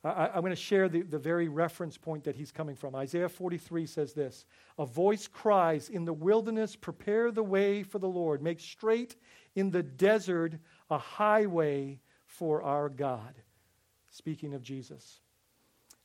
[0.04, 2.94] I, am going to share the, the very reference point that he's coming from.
[2.94, 4.46] Isaiah 43 says this
[4.78, 9.16] A voice cries, In the wilderness, prepare the way for the Lord, make straight
[9.56, 10.54] in the desert
[10.92, 13.34] a highway for our God.
[14.12, 15.22] Speaking of Jesus.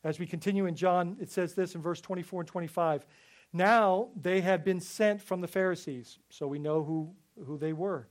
[0.03, 3.05] As we continue in John, it says this in verse 24 and 25.
[3.53, 7.15] Now they had been sent from the Pharisees, so we know who
[7.47, 8.09] who they were.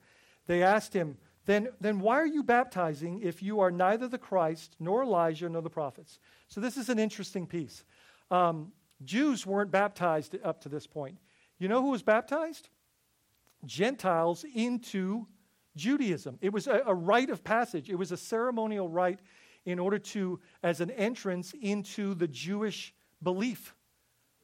[0.48, 1.18] They asked him,
[1.50, 5.64] then, then why are you baptizing if you are neither the Christ, nor Elijah, nor
[5.64, 6.20] the prophets?
[6.48, 7.84] So this is an interesting piece.
[8.30, 8.72] Um,
[9.04, 11.18] Jews weren't baptized up to this point.
[11.58, 12.70] You know who was baptized?
[13.66, 15.26] Gentiles into
[15.76, 16.38] Judaism.
[16.40, 19.20] It was a, a rite of passage, it was a ceremonial rite
[19.66, 23.74] in order to, as an entrance into the Jewish belief.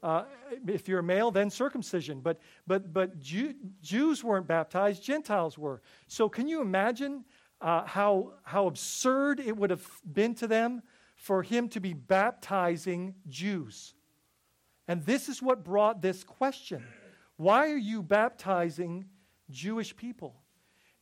[0.06, 0.24] Uh,
[0.68, 2.20] if you're a male, then circumcision.
[2.20, 5.82] But, but, but Jew, Jews weren't baptized, Gentiles were.
[6.08, 7.26] So can you imagine
[7.60, 10.84] uh, how, how absurd it would have been to them
[11.16, 13.96] for him to be baptizing Jews?
[14.88, 16.86] And this is what brought this question
[17.38, 19.06] Why are you baptizing
[19.50, 20.36] Jewish people?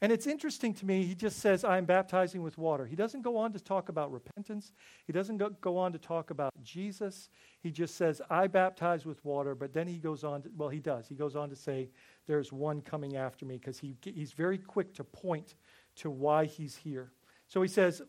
[0.03, 2.85] And it's interesting to me, he just says, I'm baptizing with water.
[2.85, 4.73] He doesn't go on to talk about repentance.
[5.07, 7.29] He doesn't go, go on to talk about Jesus.
[7.61, 10.81] He just says, I baptize with water, but then he goes on to, well, he
[10.81, 11.07] does.
[11.07, 11.89] He goes on to say,
[12.27, 15.55] There's one coming after me, because he, he's very quick to point
[15.95, 17.13] to why he's here.
[17.47, 18.01] So he says,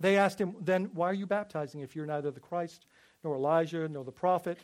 [0.00, 2.86] They asked him, Then why are you baptizing if you're neither the Christ,
[3.22, 4.58] nor Elijah, nor the prophet?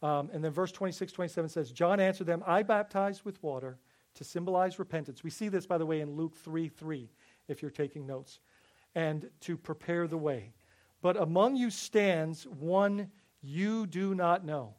[0.00, 3.78] Um, and then verse 26, 27 says, John answered them, I baptize with water
[4.14, 5.24] to symbolize repentance.
[5.24, 7.10] We see this, by the way, in Luke 3 3,
[7.48, 8.40] if you're taking notes,
[8.94, 10.52] and to prepare the way.
[11.02, 13.10] But among you stands one
[13.42, 14.74] you do not know.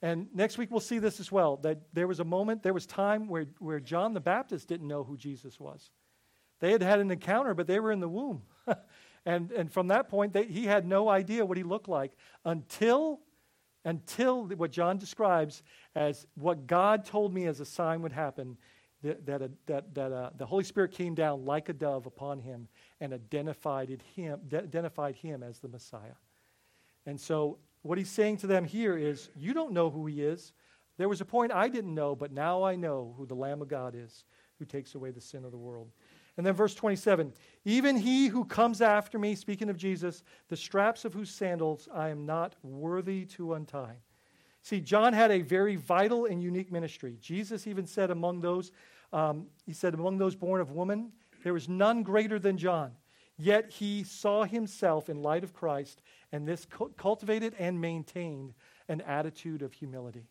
[0.00, 2.86] And next week we'll see this as well that there was a moment, there was
[2.86, 5.90] time where, where John the Baptist didn't know who Jesus was.
[6.60, 8.42] They had had an encounter, but they were in the womb.
[9.26, 12.12] and, and from that point, they, he had no idea what he looked like
[12.44, 13.20] until
[13.84, 15.62] until what John describes
[15.94, 18.56] as what God told me as a sign would happen
[19.02, 22.68] that, that, that, that uh, the Holy Spirit came down like a dove upon him
[23.00, 26.16] and identified him, identified him as the Messiah.
[27.06, 30.52] And so, what he's saying to them here is, You don't know who he is.
[30.96, 33.68] There was a point I didn't know, but now I know who the Lamb of
[33.68, 34.24] God is
[34.58, 35.90] who takes away the sin of the world.
[36.36, 37.32] And then verse 27
[37.64, 42.08] Even he who comes after me, speaking of Jesus, the straps of whose sandals I
[42.08, 43.98] am not worthy to untie.
[44.62, 47.18] See, John had a very vital and unique ministry.
[47.20, 48.72] Jesus even said among those,
[49.12, 51.12] um, he said, among those born of woman,
[51.42, 52.92] there was none greater than John.
[53.36, 56.66] Yet he saw himself in light of Christ, and this
[56.96, 58.54] cultivated and maintained
[58.88, 60.28] an attitude of humility.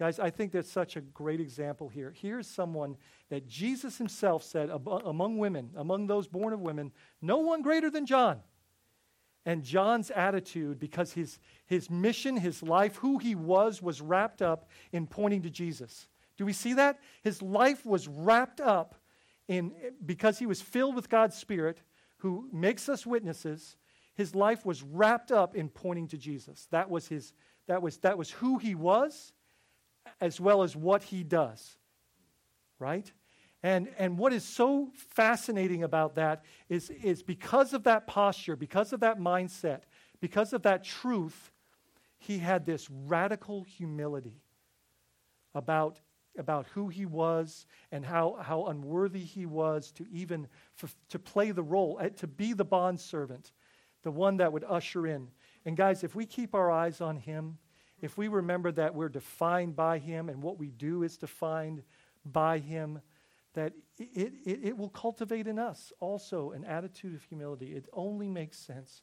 [0.00, 2.14] Guys, I think that's such a great example here.
[2.18, 2.96] Here's someone
[3.28, 6.90] that Jesus himself said among women, among those born of women,
[7.20, 8.40] no one greater than John.
[9.44, 14.70] And John's attitude, because his, his mission, his life, who he was, was wrapped up
[14.90, 16.08] in pointing to Jesus.
[16.38, 16.98] Do we see that?
[17.22, 18.94] His life was wrapped up
[19.48, 19.74] in,
[20.06, 21.82] because he was filled with God's Spirit,
[22.16, 23.76] who makes us witnesses,
[24.14, 26.68] his life was wrapped up in pointing to Jesus.
[26.70, 27.34] That was, his,
[27.66, 29.34] that was, that was who he was,
[30.20, 31.76] as well as what he does.
[32.78, 33.10] Right?
[33.62, 38.92] And, and what is so fascinating about that is, is because of that posture, because
[38.92, 39.82] of that mindset,
[40.20, 41.52] because of that truth,
[42.18, 44.42] he had this radical humility
[45.54, 46.00] about,
[46.38, 50.46] about who he was and how, how unworthy he was to even
[50.82, 53.52] f- to play the role, eh, to be the bondservant,
[54.02, 55.28] the one that would usher in.
[55.64, 57.58] And guys, if we keep our eyes on him,
[58.00, 61.82] if we remember that we're defined by him and what we do is defined
[62.24, 63.00] by him,
[63.54, 67.74] that it, it, it will cultivate in us also an attitude of humility.
[67.74, 69.02] It only makes sense.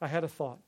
[0.00, 0.60] I had a thought.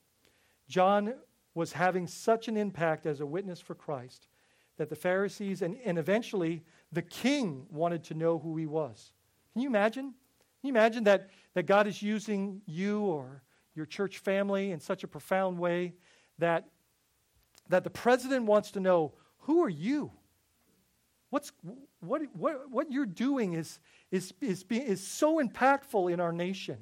[0.68, 1.14] John
[1.54, 4.28] was having such an impact as a witness for Christ
[4.76, 9.12] that the Pharisees and, and eventually the king wanted to know who he was.
[9.52, 10.12] Can you imagine?
[10.60, 13.42] Can you imagine that, that God is using you or
[13.74, 15.94] your church family in such a profound way
[16.38, 16.68] that,
[17.68, 20.10] that the president wants to know who are you?
[21.30, 21.52] What's,
[22.00, 23.78] what, what, what you're doing is,
[24.10, 26.78] is, is, is so impactful in our nation.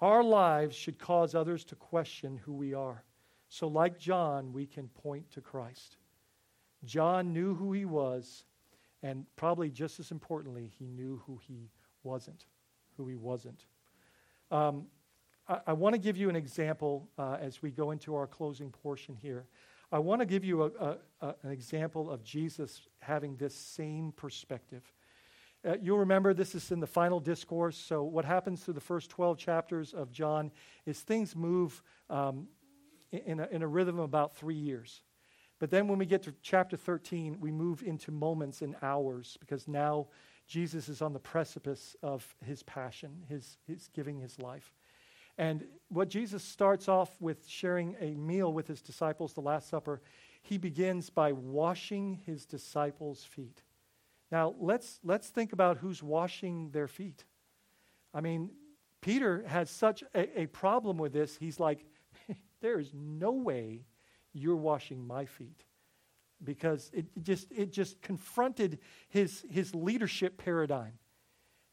[0.00, 3.04] Our lives should cause others to question who we are.
[3.48, 5.96] So, like John, we can point to Christ.
[6.84, 8.44] John knew who he was,
[9.02, 11.70] and probably just as importantly, he knew who he
[12.02, 12.44] wasn't.
[12.96, 13.64] Who he wasn't.
[14.50, 14.86] Um,
[15.48, 18.70] I, I want to give you an example uh, as we go into our closing
[18.70, 19.46] portion here.
[19.92, 24.12] I want to give you a, a, a, an example of Jesus having this same
[24.12, 24.82] perspective.
[25.64, 27.76] Uh, you'll remember this is in the final discourse.
[27.76, 30.50] So, what happens through the first 12 chapters of John
[30.84, 32.48] is things move um,
[33.12, 35.02] in, a, in a rhythm of about three years.
[35.58, 39.66] But then when we get to chapter 13, we move into moments and hours because
[39.66, 40.08] now
[40.46, 44.72] Jesus is on the precipice of his passion, his, his giving his life.
[45.38, 50.00] And what Jesus starts off with sharing a meal with his disciples, the Last Supper,
[50.42, 53.62] he begins by washing his disciples' feet.
[54.30, 57.24] Now, let's, let's think about who's washing their feet.
[58.12, 58.50] I mean,
[59.00, 61.36] Peter has such a, a problem with this.
[61.36, 61.84] He's like,
[62.60, 63.84] there is no way
[64.32, 65.64] you're washing my feet.
[66.42, 68.78] Because it just, it just confronted
[69.08, 70.92] his, his leadership paradigm.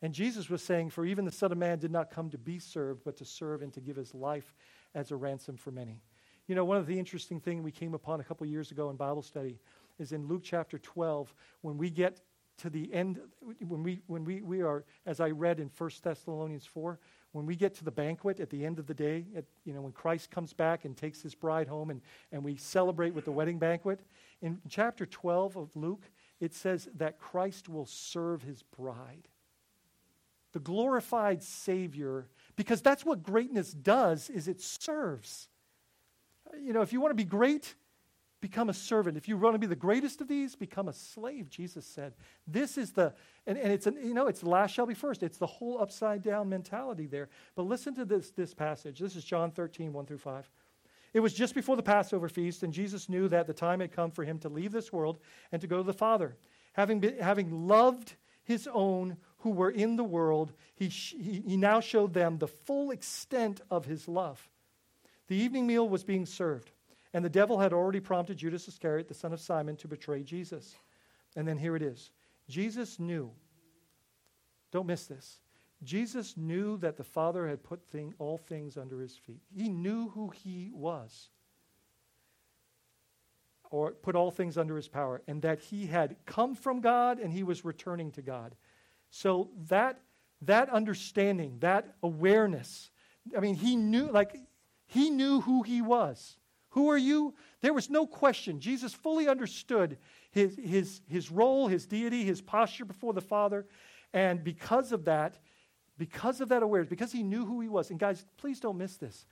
[0.04, 2.60] And Jesus was saying, For even the Son of Man did not come to be
[2.60, 4.54] served, but to serve and to give his life
[4.94, 6.02] as a ransom for many.
[6.46, 8.98] You know, one of the interesting things we came upon a couple years ago in
[8.98, 9.58] Bible study
[9.98, 12.20] is in Luke chapter 12, when we get
[12.58, 13.22] to the end,
[13.66, 17.00] when we, when we, we are, as I read in 1 Thessalonians 4,
[17.32, 19.82] when we get to the banquet at the end of the day, at, you know,
[19.82, 22.02] when Christ comes back and takes his bride home and,
[22.34, 24.02] and we celebrate with the wedding banquet,
[24.42, 29.30] in chapter 12 of Luke, it says that Christ will serve his bride.
[30.54, 35.50] The glorified Savior, because that's what greatness does, is it serves.
[36.64, 37.76] You know, if you want to be great,
[38.44, 39.16] become a servant.
[39.18, 42.14] If you want to be the greatest of these, become a slave, Jesus said.
[42.46, 43.14] This is the,
[43.48, 45.24] and, and it's, an, you know, it's last shall be first.
[45.24, 47.30] It's the whole upside down mentality there.
[47.56, 49.00] But listen to this, this passage.
[49.00, 50.50] This is John 13, 1 through 5.
[51.14, 54.12] It was just before the Passover feast, and Jesus knew that the time had come
[54.12, 55.20] for him to leave this world
[55.52, 56.36] and to go to the Father.
[56.74, 61.82] Having, been, having loved his own who were in the world, he, sh- he, now
[61.82, 64.50] showed them the full extent of his love.
[65.28, 66.72] The evening meal was being served.
[67.14, 70.76] And the devil had already prompted Judas Iscariot, the son of Simon, to betray Jesus.
[71.36, 72.12] And then here it is
[72.50, 73.32] Jesus knew,
[74.72, 75.40] don't miss this.
[75.84, 79.42] Jesus knew that the Father had put thing, all things under his feet.
[79.54, 81.30] He knew who he was,
[83.70, 87.34] or put all things under his power, and that he had come from God and
[87.34, 88.56] he was returning to God.
[89.16, 90.00] So that,
[90.42, 92.90] that understanding, that awareness,
[93.38, 94.36] I mean, he knew, like,
[94.88, 96.36] he knew who he was.
[96.70, 97.36] Who are you?
[97.62, 98.60] There was no question.
[98.60, 100.00] Jesus fully understood
[100.32, 103.68] his, his, his role, his deity, his posture before the Father.
[104.14, 105.38] And because of that,
[106.00, 108.98] because of that awareness, because he knew who he was, and guys, please don't miss
[108.98, 109.28] this.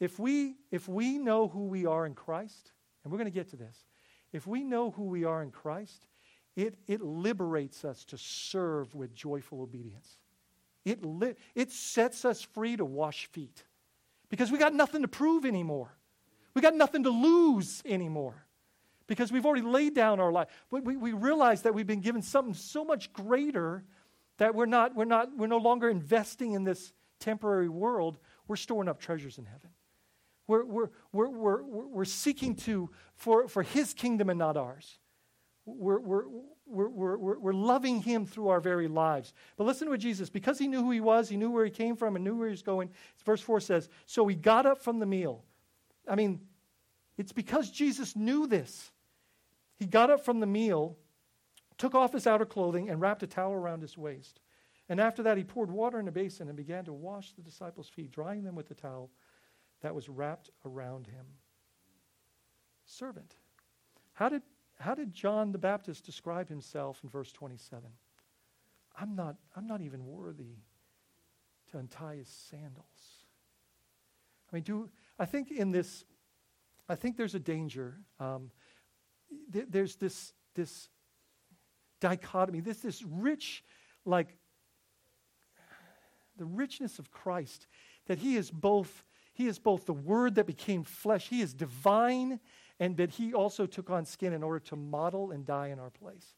[0.00, 2.72] If we, if we know who we are in Christ,
[3.04, 3.86] and we're going to get to this,
[4.32, 6.08] if we know who we are in Christ,
[6.56, 10.18] it, it liberates us to serve with joyful obedience.
[10.84, 13.64] It, li- it sets us free to wash feet
[14.28, 15.96] because we got nothing to prove anymore.
[16.54, 18.46] We got nothing to lose anymore
[19.06, 20.48] because we've already laid down our life.
[20.70, 23.84] We, we, we realize that we've been given something so much greater
[24.38, 28.18] that we're not, we're not, we're no longer investing in this temporary world.
[28.46, 29.70] We're storing up treasures in heaven.
[30.46, 34.99] We're, we're, we're, we're, we're seeking to, for, for his kingdom and not ours.
[35.76, 36.24] We're, we're,
[36.66, 39.32] we're, we're, we're loving him through our very lives.
[39.56, 41.70] But listen to what Jesus, because he knew who he was, he knew where he
[41.70, 42.90] came from, and knew where he was going.
[43.24, 45.44] Verse 4 says, So he got up from the meal.
[46.08, 46.40] I mean,
[47.18, 48.90] it's because Jesus knew this.
[49.76, 50.96] He got up from the meal,
[51.78, 54.40] took off his outer clothing, and wrapped a towel around his waist.
[54.88, 57.88] And after that, he poured water in a basin and began to wash the disciples'
[57.88, 59.10] feet, drying them with the towel
[59.82, 61.24] that was wrapped around him.
[62.86, 63.34] Servant.
[64.12, 64.42] How did,
[64.80, 67.88] how did John the Baptist describe himself in verse 27?
[68.98, 70.56] I'm not, I'm not even worthy
[71.70, 73.24] to untie his sandals.
[74.50, 76.04] I mean, do I think in this,
[76.88, 77.94] I think there's a danger.
[78.18, 78.50] Um,
[79.52, 80.88] th- there's this this
[82.00, 83.62] dichotomy, this this rich,
[84.04, 84.36] like
[86.36, 87.66] the richness of Christ,
[88.06, 92.40] that he is both he is both the word that became flesh, he is divine,
[92.80, 95.90] and that he also took on skin in order to model and die in our
[95.90, 96.34] place.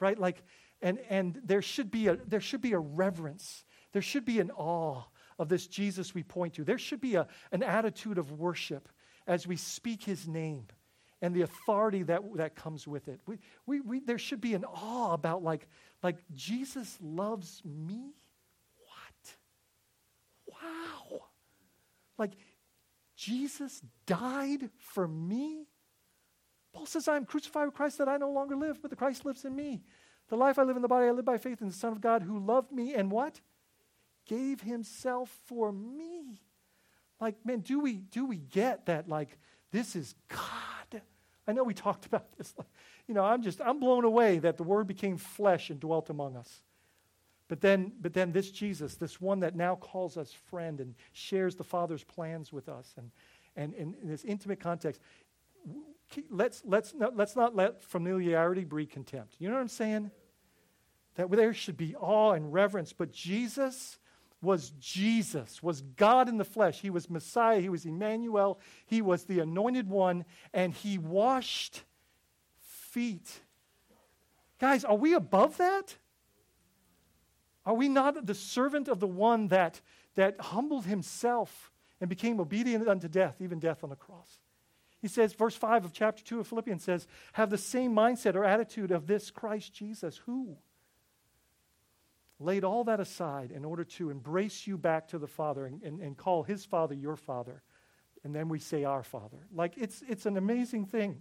[0.00, 0.18] Right?
[0.18, 0.42] Like
[0.82, 3.64] and and there should be a there should be a reverence.
[3.92, 5.04] There should be an awe
[5.38, 6.64] of this Jesus we point to.
[6.64, 8.88] There should be a, an attitude of worship
[9.26, 10.66] as we speak his name
[11.22, 13.20] and the authority that, that comes with it.
[13.26, 15.66] We, we, we, there should be an awe about, like,
[16.02, 18.14] like, Jesus loves me?
[18.76, 20.56] What?
[20.62, 21.22] Wow.
[22.18, 22.32] Like,
[23.16, 25.66] Jesus died for me?
[26.74, 29.24] Paul says, I am crucified with Christ that I no longer live, but the Christ
[29.24, 29.82] lives in me.
[30.28, 32.00] The life I live in the body, I live by faith in the Son of
[32.00, 33.40] God who loved me and what?
[34.26, 36.40] Gave himself for me.
[37.20, 39.38] Like, man, do we do we get that like
[39.70, 41.02] this is God?
[41.46, 42.54] I know we talked about this.
[42.56, 42.68] Like,
[43.06, 46.36] You know, I'm just I'm blown away that the word became flesh and dwelt among
[46.36, 46.62] us.
[47.48, 51.54] But then, but then this Jesus, this one that now calls us friend and shares
[51.54, 53.10] the Father's plans with us, and,
[53.54, 55.00] and, and in this intimate context,
[56.30, 59.36] let's, let's, not, let's not let familiarity breed contempt.
[59.38, 60.10] You know what I'm saying?
[61.16, 63.98] That there should be awe and reverence, but Jesus
[64.42, 66.80] was Jesus, was God in the flesh.
[66.80, 71.82] He was Messiah, he was Emmanuel, he was the anointed one, and he washed
[72.60, 73.40] feet.
[74.60, 75.96] Guys, are we above that?
[77.66, 79.80] Are we not the servant of the one that,
[80.16, 84.40] that humbled himself and became obedient unto death, even death on the cross?
[85.04, 88.42] He says, verse 5 of chapter 2 of Philippians says, Have the same mindset or
[88.42, 90.56] attitude of this Christ Jesus, who
[92.40, 96.00] laid all that aside in order to embrace you back to the Father and, and,
[96.00, 97.62] and call his Father your Father.
[98.24, 99.46] And then we say our Father.
[99.54, 101.20] Like, it's, it's an amazing thing.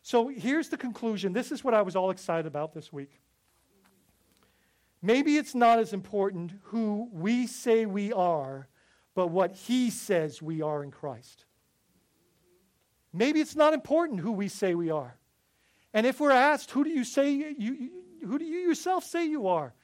[0.00, 1.34] So here's the conclusion.
[1.34, 3.20] This is what I was all excited about this week.
[5.02, 8.68] Maybe it's not as important who we say we are,
[9.14, 11.44] but what he says we are in Christ.
[13.12, 15.16] Maybe it's not important who we say we are.
[15.92, 17.90] And if we're asked, who do you say you,
[18.24, 19.74] who do you yourself say you are?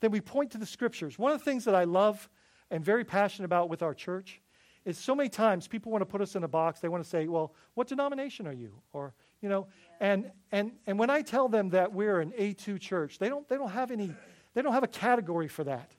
[0.00, 1.18] then we point to the scriptures.
[1.18, 2.28] One of the things that I love
[2.70, 4.40] and very passionate about with our church
[4.84, 6.80] is so many times people want to put us in a box.
[6.80, 8.72] They want to say, well, what denomination are you?
[8.92, 9.66] Or, you know,
[10.00, 10.12] yeah.
[10.12, 13.48] and, and, and when I tell them that we're an Acts 2 church, they don't,
[13.48, 14.12] they don't have any,
[14.54, 15.90] they don't have a category for that.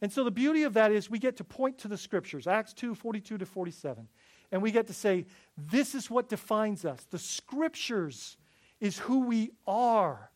[0.00, 2.72] And so the beauty of that is we get to point to the scriptures, Acts
[2.72, 4.08] 2, 42 to 47.
[4.52, 5.24] And we get to say,
[5.56, 7.04] this is what defines us.
[7.10, 8.36] The scriptures
[8.80, 10.30] is who we are.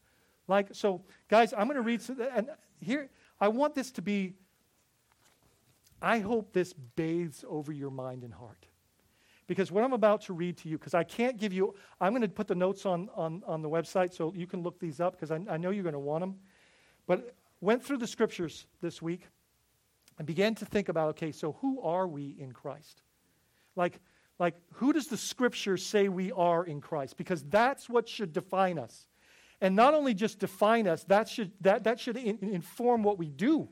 [0.48, 2.00] Like, so, guys, I'm going to read,
[2.34, 2.48] and
[2.80, 3.10] here,
[3.40, 4.34] I want this to be,
[6.00, 8.66] I hope this bathes over your mind and heart.
[9.46, 12.22] Because what I'm about to read to you, because I can't give you, I'm going
[12.22, 15.12] to put the notes on, on, on the website so you can look these up
[15.12, 16.36] because I, I know you're going to want them.
[17.06, 19.28] But went through the scriptures this week
[20.18, 23.02] and began to think about okay, so who are we in Christ?
[23.76, 24.00] Like,
[24.38, 27.16] like who does the scripture say we are in Christ?
[27.16, 29.06] Because that's what should define us
[29.60, 33.28] and not only just define us, that should, that, that should in, inform what we
[33.28, 33.68] do,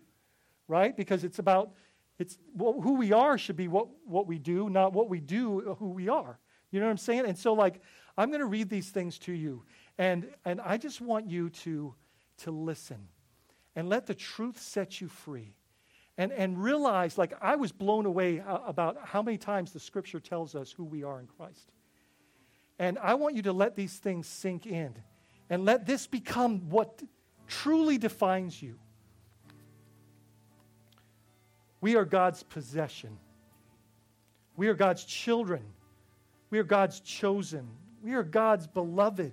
[0.67, 0.97] right?
[0.97, 1.73] Because it's about,
[2.19, 5.71] it's, well, who we are should be what, what we do, not what we do,
[5.71, 6.39] uh, who we are.
[6.71, 7.27] You know what I'm saying?
[7.27, 7.81] And so, like,
[8.17, 9.63] I'm going to read these things to you,
[9.99, 11.95] and, and I just want you to,
[12.39, 13.09] to listen
[13.77, 15.55] and let the truth set you free.
[16.17, 20.21] And, and realize, like, I was blown away uh, about how many times the scripture
[20.21, 21.73] tells us who we are in Christ.
[22.79, 24.95] And I want you to let these things sink in.
[25.51, 27.03] And let this become what
[27.49, 28.79] truly defines you.
[31.81, 33.19] We are God's possession.
[34.57, 35.63] We are God's children.
[36.51, 37.69] We are God's chosen.
[38.03, 39.33] We are God's beloved.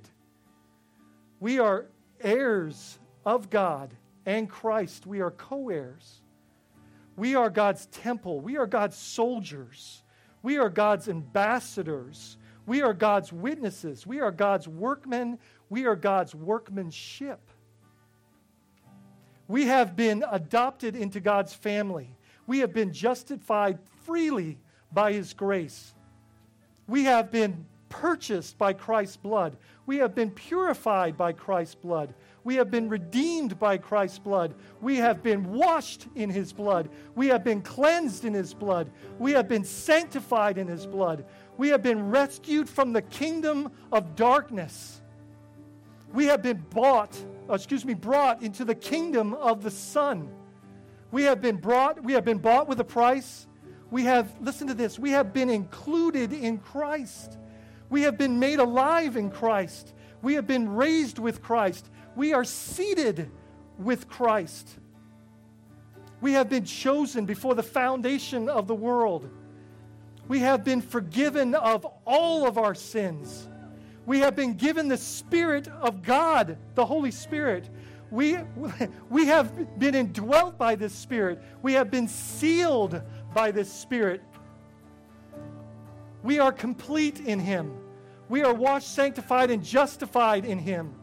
[1.39, 1.85] We are
[2.19, 3.93] heirs of God
[4.25, 5.05] and Christ.
[5.05, 6.20] We are co heirs.
[7.15, 8.39] We are God's temple.
[8.39, 10.03] We are God's soldiers.
[10.43, 12.37] We are God's ambassadors.
[12.65, 14.07] We are God's witnesses.
[14.07, 15.37] We are God's workmen
[15.71, 17.39] We are God's workmanship.
[19.47, 22.17] We have been adopted into God's family.
[22.45, 24.57] We have been justified freely
[24.91, 25.93] by His grace.
[26.87, 29.55] We have been purchased by Christ's blood.
[29.85, 32.13] We have been purified by Christ's blood.
[32.43, 34.55] We have been redeemed by Christ's blood.
[34.81, 36.89] We have been washed in His blood.
[37.15, 38.89] We have been cleansed in His blood.
[39.19, 41.25] We have been sanctified in His blood.
[41.57, 45.01] We have been rescued from the kingdom of darkness.
[46.13, 47.15] We have been bought,
[47.49, 50.29] excuse me, brought into the kingdom of the Son.
[51.11, 53.47] We have been brought, we have been bought with a price.
[53.91, 57.37] We have, listen to this, we have been included in Christ.
[57.89, 59.93] We have been made alive in Christ.
[60.21, 61.89] We have been raised with Christ.
[62.15, 63.29] We are seated
[63.77, 64.67] with Christ.
[66.19, 69.29] We have been chosen before the foundation of the world.
[70.27, 73.47] We have been forgiven of all of our sins.
[74.05, 77.69] We have been given the Spirit of God, the Holy Spirit.
[78.11, 78.37] We,
[79.09, 81.41] we have been indwelt by this Spirit.
[81.61, 83.01] We have been sealed
[83.33, 84.21] by this Spirit.
[86.23, 87.73] We are complete in Him.
[88.29, 90.93] We are washed, sanctified, and justified in Him.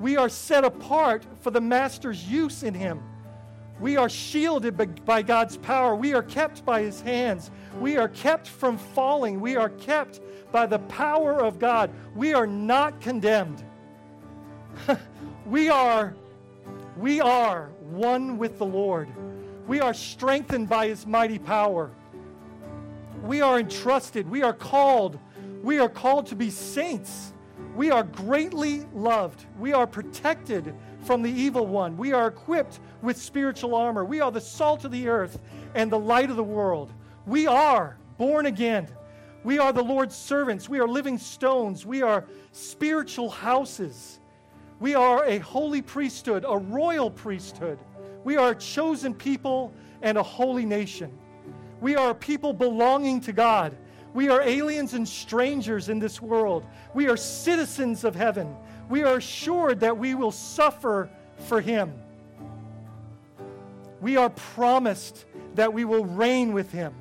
[0.00, 3.02] We are set apart for the Master's use in Him.
[3.80, 5.94] We are shielded by, God's power.
[5.94, 7.50] We are kept by His hands.
[7.80, 9.40] We are kept from falling.
[9.40, 10.20] We are kept
[10.50, 11.90] by the power of God.
[12.14, 13.62] We are not condemned.
[15.46, 16.14] we are
[16.98, 19.08] we are one with the Lord.
[19.68, 21.92] We are strengthened by his mighty power.
[23.22, 24.28] We are entrusted.
[24.28, 25.18] We are called.
[25.62, 27.32] We are called to be saints.
[27.78, 29.46] We are greatly loved.
[29.56, 30.74] We are protected
[31.04, 31.96] from the evil one.
[31.96, 34.04] We are equipped with spiritual armor.
[34.04, 35.38] We are the salt of the earth
[35.76, 36.92] and the light of the world.
[37.24, 38.88] We are born again.
[39.44, 40.68] We are the Lord's servants.
[40.68, 41.86] We are living stones.
[41.86, 44.18] We are spiritual houses.
[44.80, 47.78] We are a holy priesthood, a royal priesthood.
[48.24, 49.72] We are a chosen people
[50.02, 51.16] and a holy nation.
[51.80, 53.76] We are a people belonging to God.
[54.18, 56.66] We are aliens and strangers in this world.
[56.92, 58.52] We are citizens of heaven.
[58.88, 61.08] We are assured that we will suffer
[61.46, 61.94] for Him.
[64.00, 66.96] We are promised that we will reign with Him.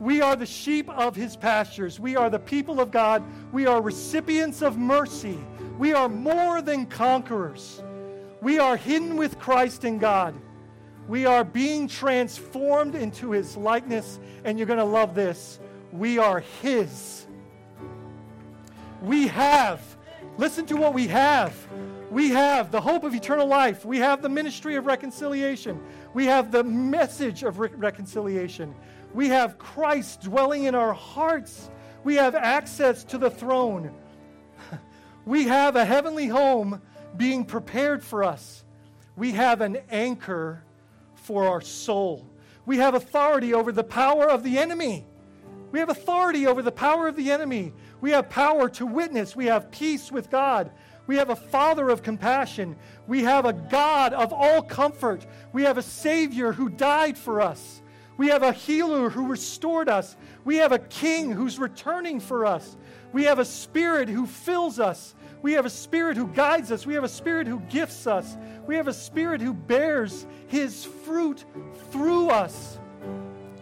[0.00, 2.00] We are the sheep of his pastures.
[2.00, 3.22] We are the people of God.
[3.52, 5.38] We are recipients of mercy.
[5.78, 7.82] We are more than conquerors.
[8.40, 10.34] We are hidden with Christ in God.
[11.08, 15.58] We are being transformed into his likeness, and you're going to love this.
[15.92, 17.26] We are his.
[19.02, 19.82] We have,
[20.38, 21.54] listen to what we have.
[22.10, 23.84] We have the hope of eternal life.
[23.84, 25.82] We have the ministry of reconciliation.
[26.14, 28.74] We have the message of re- reconciliation.
[29.12, 31.70] We have Christ dwelling in our hearts.
[32.04, 33.92] We have access to the throne.
[35.24, 36.82] We have a heavenly home
[37.16, 38.64] being prepared for us.
[39.14, 40.64] We have an anchor
[41.22, 42.28] for our soul.
[42.66, 45.06] We have authority over the power of the enemy.
[45.70, 47.72] We have authority over the power of the enemy.
[48.00, 49.34] We have power to witness.
[49.34, 50.70] We have peace with God.
[51.06, 52.76] We have a Father of compassion.
[53.06, 55.26] We have a God of all comfort.
[55.52, 57.82] We have a Savior who died for us.
[58.16, 60.16] We have a healer who restored us.
[60.44, 62.76] We have a king who's returning for us.
[63.12, 65.14] We have a spirit who fills us.
[65.42, 66.86] We have a spirit who guides us.
[66.86, 68.36] We have a spirit who gifts us.
[68.66, 71.44] We have a spirit who bears his fruit
[71.90, 72.78] through us.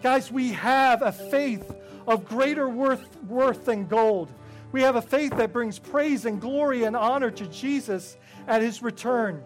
[0.03, 1.75] Guys, we have a faith
[2.07, 4.31] of greater worth, worth than gold.
[4.73, 8.17] We have a faith that brings praise and glory and honor to Jesus
[8.47, 9.43] at his return.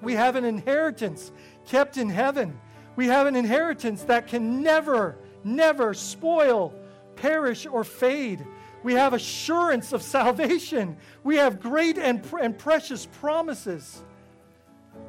[0.00, 1.30] We have an inheritance
[1.66, 2.58] kept in heaven.
[2.96, 6.74] We have an inheritance that can never, never spoil,
[7.16, 8.44] perish, or fade.
[8.82, 10.96] We have assurance of salvation.
[11.22, 14.02] We have great and, and precious promises.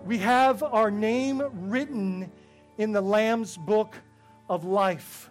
[0.05, 2.31] We have our name written
[2.77, 3.95] in the Lamb's book
[4.49, 5.29] of life.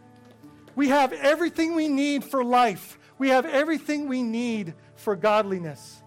[0.75, 2.99] We have everything we need for life.
[3.19, 6.03] We have everything we need for godliness.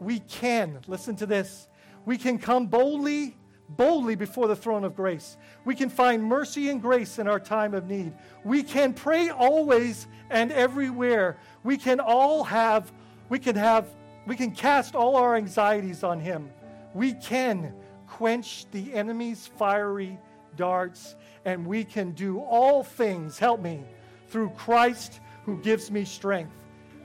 [0.00, 1.68] We can, listen to this,
[2.04, 3.36] we can come boldly
[3.70, 5.36] boldly before the throne of grace.
[5.64, 8.12] We can find mercy and grace in our time of need.
[8.44, 11.36] We can pray always and everywhere.
[11.64, 12.92] We can all have,
[13.28, 13.88] we can have,
[14.26, 16.50] we can cast all our anxieties on Him.
[16.94, 17.74] We can
[18.06, 20.18] quench the enemy's fiery
[20.56, 21.14] darts,
[21.44, 23.84] and we can do all things, help me,
[24.28, 26.52] through Christ who gives me strength.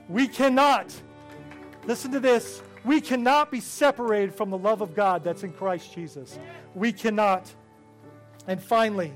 [0.08, 0.94] We cannot,
[1.86, 5.94] listen to this, we cannot be separated from the love of God that's in Christ
[5.94, 6.38] Jesus.
[6.74, 7.52] We cannot.
[8.46, 9.12] And finally,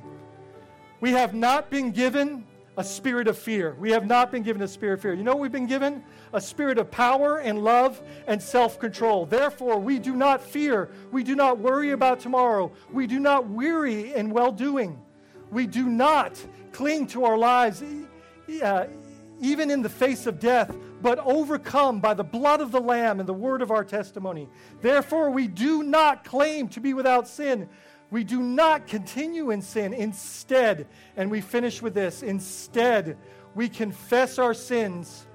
[1.00, 2.46] we have not been given
[2.78, 3.74] a spirit of fear.
[3.78, 5.12] We have not been given a spirit of fear.
[5.12, 6.04] You know what we've been given?
[6.32, 9.26] A spirit of power and love and self control.
[9.26, 10.88] Therefore, we do not fear.
[11.10, 12.72] We do not worry about tomorrow.
[12.92, 14.98] We do not weary in well doing.
[15.50, 16.42] We do not
[16.72, 17.82] cling to our lives,
[18.62, 18.86] uh,
[19.40, 23.28] even in the face of death, but overcome by the blood of the Lamb and
[23.28, 24.48] the word of our testimony.
[24.80, 27.68] Therefore, we do not claim to be without sin.
[28.10, 29.92] We do not continue in sin.
[29.92, 30.86] Instead,
[31.16, 33.16] and we finish with this instead,
[33.54, 35.26] we confess our sins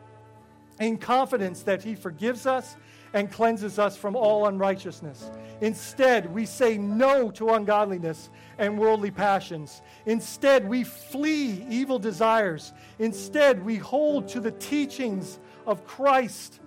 [0.80, 2.76] in confidence that He forgives us
[3.14, 5.30] and cleanses us from all unrighteousness.
[5.62, 9.84] Instead, we say no to ungodliness and worldly passions.
[10.08, 12.74] Instead, we flee evil desires.
[12.98, 16.60] Instead, we hold to the teachings of Christ.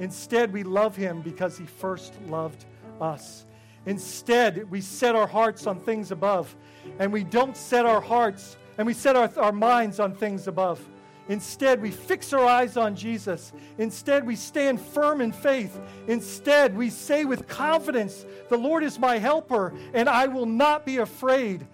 [0.00, 2.64] Instead, we love Him because He first loved
[3.00, 3.46] us.
[3.86, 6.54] Instead, we set our hearts on things above,
[6.98, 10.80] and we don't set our hearts and we set our, our minds on things above.
[11.28, 13.52] Instead, we fix our eyes on Jesus.
[13.78, 15.80] Instead, we stand firm in faith.
[16.06, 20.98] Instead, we say with confidence, The Lord is my helper, and I will not be
[20.98, 21.66] afraid.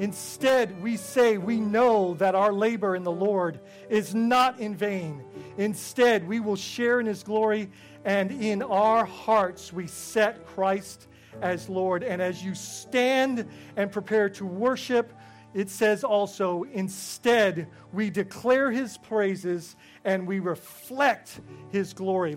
[0.00, 5.22] Instead, we say, We know that our labor in the Lord is not in vain.
[5.58, 7.70] Instead, we will share in his glory,
[8.04, 11.08] and in our hearts, we set Christ
[11.40, 12.02] as Lord.
[12.02, 15.12] And as you stand and prepare to worship,
[15.54, 21.40] it says also, instead, we declare his praises and we reflect
[21.70, 22.36] his glory.